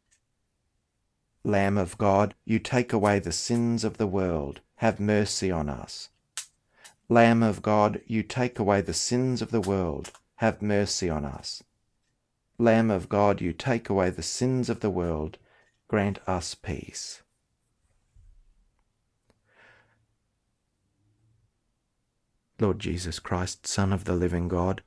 Lamb 1.43 1.77
of 1.77 1.99
God, 1.99 2.37
you 2.45 2.61
take 2.61 2.93
away 2.93 3.19
the 3.19 3.33
sins 3.33 3.83
of 3.83 3.97
the 3.97 4.07
world, 4.07 4.61
have 4.77 5.01
mercy 5.01 5.51
on 5.51 5.69
us. 5.69 6.11
Lamb 7.09 7.43
of 7.43 7.61
God, 7.61 8.03
you 8.07 8.23
take 8.23 8.61
away 8.61 8.81
the 8.81 8.95
sins 8.95 9.43
of 9.43 9.51
the 9.51 9.61
world, 9.61 10.13
have 10.37 10.63
mercy 10.63 11.11
on 11.11 11.25
us. 11.25 11.65
Lamb 12.57 12.89
of 12.89 13.09
God, 13.09 13.41
you 13.41 13.53
take 13.53 13.91
away 13.91 14.11
the 14.11 14.23
sins 14.23 14.71
of 14.71 14.79
the 14.79 14.91
world, 14.91 15.39
grant 15.89 16.21
us 16.29 16.55
peace. 16.55 17.22
Lord 22.63 22.79
Jesus 22.79 23.19
Christ, 23.19 23.67
Son 23.67 23.93
of 23.93 24.05
the 24.05 24.15
living 24.15 24.47
God, 24.47 24.83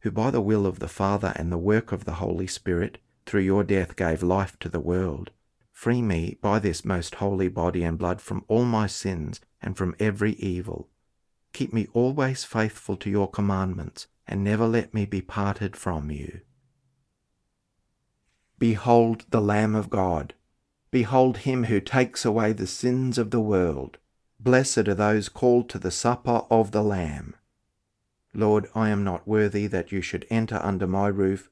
who 0.00 0.10
by 0.10 0.30
the 0.30 0.40
will 0.40 0.66
of 0.66 0.78
the 0.78 0.88
Father 0.88 1.34
and 1.36 1.52
the 1.52 1.58
work 1.58 1.92
of 1.92 2.06
the 2.06 2.14
Holy 2.14 2.46
Spirit, 2.46 2.96
through 3.26 3.42
your 3.42 3.62
death 3.62 3.96
gave 3.96 4.22
life 4.22 4.58
to 4.60 4.68
the 4.70 4.80
world, 4.80 5.30
free 5.70 6.00
me 6.00 6.38
by 6.40 6.58
this 6.58 6.86
most 6.86 7.16
holy 7.16 7.48
body 7.48 7.84
and 7.84 7.98
blood 7.98 8.22
from 8.22 8.46
all 8.48 8.64
my 8.64 8.86
sins 8.86 9.40
and 9.60 9.76
from 9.76 9.94
every 10.00 10.32
evil. 10.36 10.88
Keep 11.52 11.74
me 11.74 11.86
always 11.92 12.44
faithful 12.44 12.96
to 12.96 13.10
your 13.10 13.28
commandments, 13.28 14.06
and 14.26 14.42
never 14.42 14.66
let 14.66 14.94
me 14.94 15.04
be 15.04 15.20
parted 15.20 15.76
from 15.76 16.10
you. 16.10 16.40
Behold 18.58 19.26
the 19.28 19.42
Lamb 19.42 19.74
of 19.74 19.90
God. 19.90 20.32
Behold 20.90 21.38
him 21.38 21.64
who 21.64 21.78
takes 21.78 22.24
away 22.24 22.54
the 22.54 22.66
sins 22.66 23.18
of 23.18 23.30
the 23.30 23.40
world. 23.40 23.98
Blessed 24.40 24.88
are 24.88 24.94
those 24.94 25.28
called 25.28 25.68
to 25.70 25.78
the 25.78 25.90
supper 25.90 26.42
of 26.50 26.70
the 26.70 26.82
Lamb. 26.82 27.34
Lord, 28.32 28.68
I 28.74 28.90
am 28.90 29.02
not 29.02 29.26
worthy 29.26 29.66
that 29.66 29.90
you 29.90 30.00
should 30.00 30.26
enter 30.30 30.60
under 30.62 30.86
my 30.86 31.08
roof, 31.08 31.50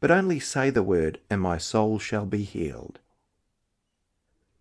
but 0.00 0.10
only 0.10 0.38
say 0.38 0.70
the 0.70 0.82
word, 0.82 1.20
and 1.30 1.40
my 1.40 1.56
soul 1.58 1.98
shall 1.98 2.26
be 2.26 2.44
healed. 2.44 2.98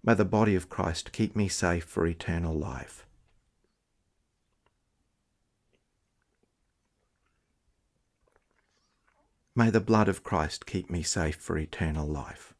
May 0.04 0.14
the 0.14 0.24
body 0.24 0.56
of 0.56 0.70
Christ 0.70 1.12
keep 1.12 1.36
me 1.36 1.50
safe 1.50 1.84
for 1.84 2.08
eternal 2.08 2.56
life. 2.56 3.06
May 9.54 9.70
the 9.72 9.82
blood 9.82 10.08
of 10.08 10.24
Christ 10.24 10.66
keep 10.66 10.90
me 10.90 11.04
safe 11.04 11.36
for 11.36 11.58
eternal 11.58 12.08
life. 12.08 12.54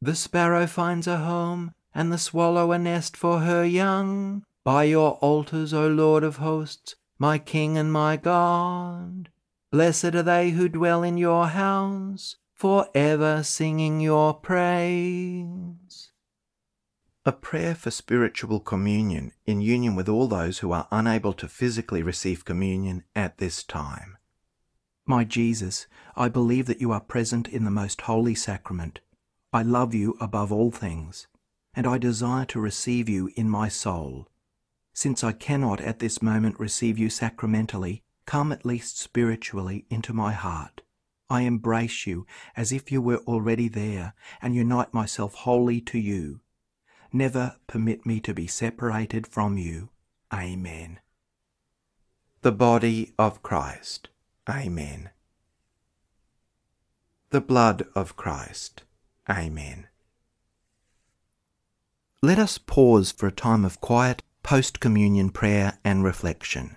The 0.00 0.14
sparrow 0.14 0.66
finds 0.66 1.06
a 1.06 1.18
home 1.18 1.74
and 1.96 2.12
the 2.12 2.18
swallow 2.18 2.72
a 2.72 2.78
nest 2.78 3.16
for 3.16 3.40
her 3.40 3.64
young. 3.64 4.44
By 4.64 4.84
your 4.84 5.12
altars, 5.22 5.72
O 5.72 5.88
Lord 5.88 6.22
of 6.22 6.36
hosts, 6.36 6.94
my 7.18 7.38
King 7.38 7.78
and 7.78 7.90
my 7.90 8.18
God. 8.18 9.30
Blessed 9.72 10.14
are 10.14 10.22
they 10.22 10.50
who 10.50 10.68
dwell 10.68 11.02
in 11.02 11.16
your 11.16 11.46
house, 11.46 12.36
for 12.52 12.88
ever 12.94 13.42
singing 13.42 14.00
your 14.00 14.34
praise. 14.34 16.10
A 17.24 17.32
prayer 17.32 17.74
for 17.74 17.90
spiritual 17.90 18.60
communion 18.60 19.32
in 19.46 19.62
union 19.62 19.96
with 19.96 20.08
all 20.08 20.28
those 20.28 20.58
who 20.58 20.72
are 20.72 20.88
unable 20.90 21.32
to 21.32 21.48
physically 21.48 22.02
receive 22.02 22.44
communion 22.44 23.04
at 23.14 23.38
this 23.38 23.62
time. 23.64 24.18
My 25.06 25.24
Jesus, 25.24 25.86
I 26.14 26.28
believe 26.28 26.66
that 26.66 26.80
you 26.80 26.92
are 26.92 27.00
present 27.00 27.48
in 27.48 27.64
the 27.64 27.70
most 27.70 28.02
holy 28.02 28.34
sacrament. 28.34 29.00
I 29.50 29.62
love 29.62 29.94
you 29.94 30.16
above 30.20 30.52
all 30.52 30.70
things, 30.70 31.26
and 31.76 31.86
I 31.86 31.98
desire 31.98 32.46
to 32.46 32.58
receive 32.58 33.08
you 33.08 33.30
in 33.36 33.48
my 33.48 33.68
soul. 33.68 34.26
Since 34.94 35.22
I 35.22 35.32
cannot 35.32 35.80
at 35.82 35.98
this 35.98 36.22
moment 36.22 36.58
receive 36.58 36.98
you 36.98 37.10
sacramentally, 37.10 38.02
come 38.24 38.50
at 38.50 38.64
least 38.64 38.98
spiritually 38.98 39.84
into 39.90 40.14
my 40.14 40.32
heart. 40.32 40.80
I 41.28 41.42
embrace 41.42 42.06
you 42.06 42.26
as 42.56 42.72
if 42.72 42.90
you 42.90 43.02
were 43.02 43.18
already 43.18 43.68
there 43.68 44.14
and 44.40 44.54
unite 44.54 44.94
myself 44.94 45.34
wholly 45.34 45.80
to 45.82 45.98
you. 45.98 46.40
Never 47.12 47.56
permit 47.66 48.06
me 48.06 48.20
to 48.20 48.32
be 48.32 48.46
separated 48.46 49.26
from 49.26 49.58
you. 49.58 49.90
Amen. 50.32 51.00
The 52.42 52.52
body 52.52 53.12
of 53.18 53.42
Christ. 53.42 54.08
Amen. 54.48 55.10
The 57.30 57.40
blood 57.40 57.86
of 57.94 58.16
Christ. 58.16 58.84
Amen. 59.28 59.88
Let 62.26 62.40
us 62.40 62.58
pause 62.58 63.12
for 63.12 63.28
a 63.28 63.30
time 63.30 63.64
of 63.64 63.80
quiet 63.80 64.20
post 64.42 64.80
communion 64.80 65.30
prayer 65.30 65.78
and 65.84 66.02
reflection. 66.02 66.76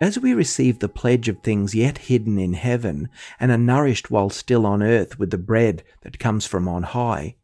As 0.00 0.18
we 0.18 0.34
receive 0.34 0.78
the 0.78 0.88
pledge 0.90 1.28
of 1.28 1.40
things 1.40 1.74
yet 1.74 1.98
hidden 1.98 2.38
in 2.38 2.52
heaven, 2.52 3.08
and 3.40 3.50
are 3.50 3.56
nourished 3.56 4.10
while 4.10 4.28
still 4.28 4.66
on 4.66 4.82
earth 4.82 5.18
with 5.18 5.30
the 5.30 5.38
bread 5.38 5.82
that 6.02 6.18
comes 6.18 6.44
from 6.44 6.68
on 6.68 6.82
high, 6.82 7.36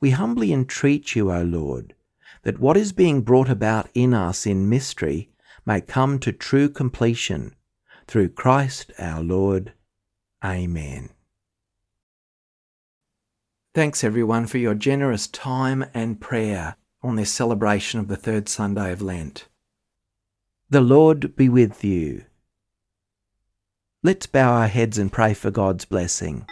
we 0.00 0.10
humbly 0.10 0.52
entreat 0.52 1.16
you, 1.16 1.32
O 1.32 1.42
Lord, 1.42 1.94
that 2.42 2.60
what 2.60 2.76
is 2.76 2.92
being 2.92 3.22
brought 3.22 3.48
about 3.48 3.90
in 3.92 4.14
us 4.14 4.46
in 4.46 4.68
mystery 4.68 5.30
may 5.64 5.80
come 5.80 6.20
to 6.20 6.32
true 6.32 6.68
completion. 6.68 7.54
Through 8.06 8.30
Christ 8.30 8.92
our 9.00 9.20
Lord. 9.20 9.72
Amen. 10.44 11.10
Thanks 13.74 14.04
everyone 14.04 14.46
for 14.46 14.58
your 14.58 14.74
generous 14.74 15.26
time 15.26 15.84
and 15.92 16.20
prayer 16.20 16.76
on 17.02 17.16
this 17.16 17.32
celebration 17.32 17.98
of 17.98 18.06
the 18.06 18.16
third 18.16 18.48
Sunday 18.48 18.92
of 18.92 19.02
Lent. 19.02 19.48
The 20.68 20.80
Lord 20.80 21.36
be 21.36 21.48
with 21.48 21.84
you. 21.84 22.24
Let's 24.02 24.26
bow 24.26 24.52
our 24.52 24.66
heads 24.66 24.98
and 24.98 25.12
pray 25.12 25.32
for 25.32 25.52
God's 25.52 25.84
blessing. 25.84 26.44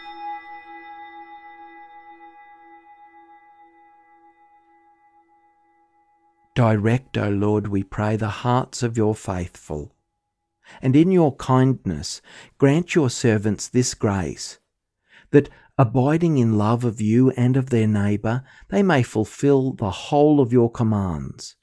Direct, 6.54 7.18
O 7.18 7.28
Lord, 7.28 7.66
we 7.66 7.82
pray, 7.82 8.14
the 8.14 8.28
hearts 8.28 8.84
of 8.84 8.96
your 8.96 9.16
faithful, 9.16 9.96
and 10.80 10.94
in 10.94 11.10
your 11.10 11.34
kindness 11.34 12.22
grant 12.56 12.94
your 12.94 13.10
servants 13.10 13.66
this 13.66 13.94
grace, 13.94 14.60
that, 15.32 15.48
abiding 15.76 16.38
in 16.38 16.56
love 16.56 16.84
of 16.84 17.00
you 17.00 17.30
and 17.32 17.56
of 17.56 17.70
their 17.70 17.88
neighbour, 17.88 18.44
they 18.68 18.84
may 18.84 19.02
fulfil 19.02 19.72
the 19.72 19.90
whole 19.90 20.40
of 20.40 20.52
your 20.52 20.70
commands. 20.70 21.56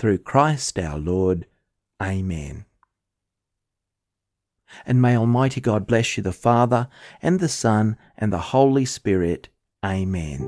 Through 0.00 0.18
Christ 0.18 0.76
our 0.76 0.98
Lord. 0.98 1.46
Amen. 2.02 2.64
And 4.86 5.02
may 5.02 5.16
Almighty 5.16 5.60
God 5.60 5.86
bless 5.86 6.16
you, 6.16 6.22
the 6.22 6.32
Father, 6.32 6.88
and 7.20 7.40
the 7.40 7.48
Son, 7.48 7.96
and 8.16 8.32
the 8.32 8.38
Holy 8.38 8.84
Spirit. 8.84 9.48
Amen. 9.84 10.46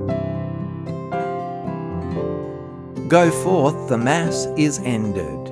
Go 3.08 3.30
forth, 3.30 3.88
the 3.88 3.98
Mass 3.98 4.46
is 4.56 4.78
ended. 4.78 5.51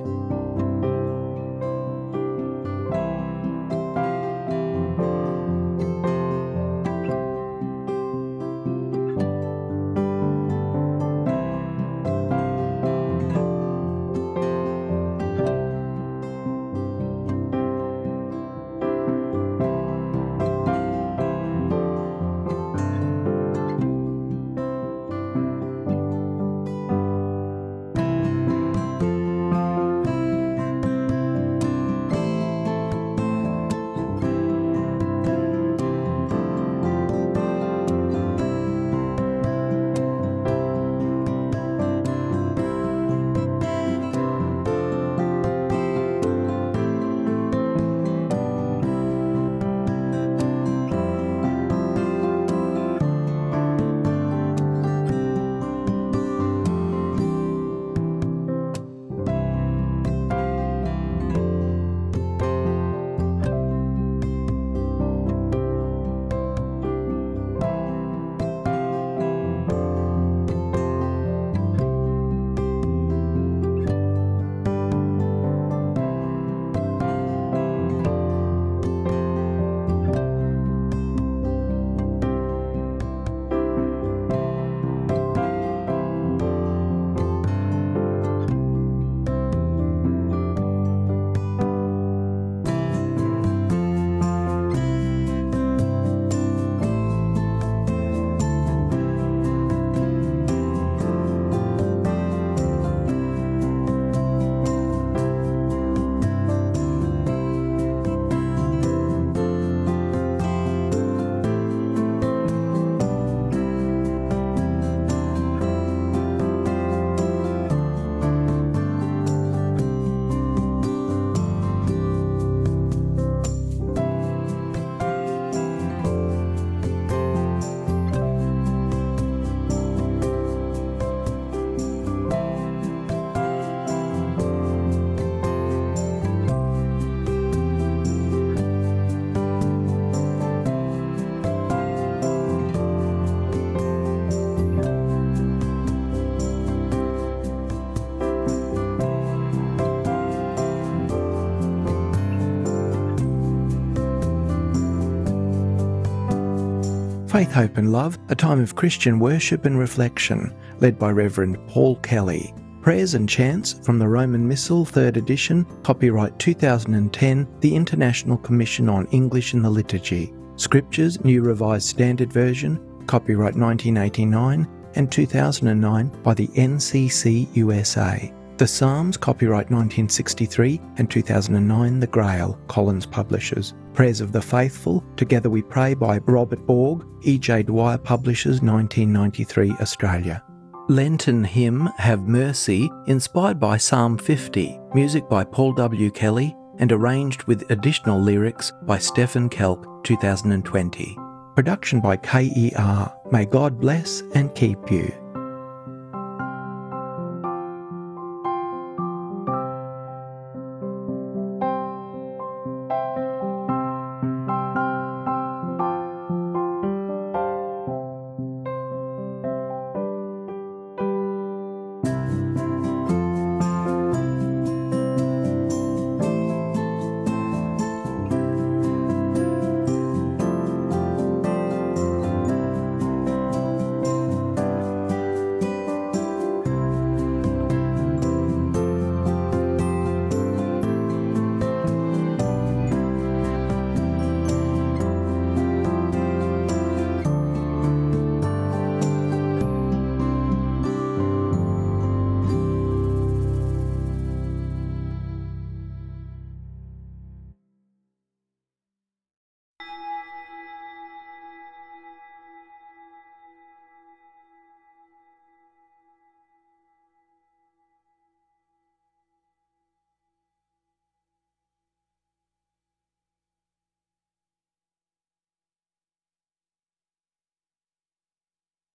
Faith, 157.41 157.53
Hope 157.53 157.77
and 157.77 157.91
Love, 157.91 158.19
a 158.29 158.35
time 158.35 158.61
of 158.61 158.75
Christian 158.75 159.17
worship 159.17 159.65
and 159.65 159.79
reflection, 159.79 160.55
led 160.79 160.99
by 160.99 161.09
Reverend 161.09 161.57
Paul 161.67 161.95
Kelly. 161.95 162.53
Prayers 162.83 163.15
and 163.15 163.27
Chants 163.27 163.73
from 163.83 163.97
the 163.97 164.07
Roman 164.07 164.47
Missal, 164.47 164.85
3rd 164.85 165.17
edition, 165.17 165.65
copyright 165.81 166.37
2010, 166.37 167.47
the 167.61 167.75
International 167.75 168.37
Commission 168.37 168.87
on 168.87 169.07
English 169.07 169.55
in 169.55 169.63
the 169.63 169.69
Liturgy. 169.71 170.31
Scriptures, 170.55 171.23
New 171.23 171.41
Revised 171.41 171.87
Standard 171.87 172.31
Version, 172.31 172.79
copyright 173.07 173.55
1989 173.55 174.67
and 174.93 175.11
2009 175.11 176.21
by 176.21 176.35
the 176.35 176.47
NCC 176.49 177.47
USA. 177.55 178.31
The 178.61 178.67
Psalms, 178.67 179.17
copyright 179.17 179.71
1963 179.71 180.79
and 180.97 181.09
2009, 181.09 181.99
The 181.99 182.05
Grail, 182.05 182.59
Collins 182.67 183.07
Publishers. 183.07 183.73
Prayers 183.95 184.21
of 184.21 184.31
the 184.31 184.39
Faithful, 184.39 185.03
Together 185.15 185.49
We 185.49 185.63
Pray 185.63 185.95
by 185.95 186.19
Robert 186.27 186.63
Borg, 186.67 187.03
E.J. 187.23 187.63
Dwyer 187.63 187.97
Publishers, 187.97 188.61
1993, 188.61 189.71
Australia. 189.81 190.43
Lenten 190.89 191.43
Hymn 191.43 191.89
Have 191.97 192.27
Mercy, 192.27 192.91
inspired 193.07 193.59
by 193.59 193.77
Psalm 193.77 194.15
50, 194.15 194.79
music 194.93 195.27
by 195.27 195.43
Paul 195.43 195.73
W. 195.73 196.11
Kelly, 196.11 196.55
and 196.77 196.91
arranged 196.91 197.45
with 197.45 197.71
additional 197.71 198.21
lyrics 198.21 198.71
by 198.83 198.99
Stephen 198.99 199.49
Kelk, 199.49 200.03
2020. 200.03 201.17
Production 201.55 201.99
by 201.99 202.15
KER. 202.15 203.11
May 203.31 203.45
God 203.45 203.79
bless 203.79 204.21
and 204.35 204.53
keep 204.53 204.91
you. 204.91 205.20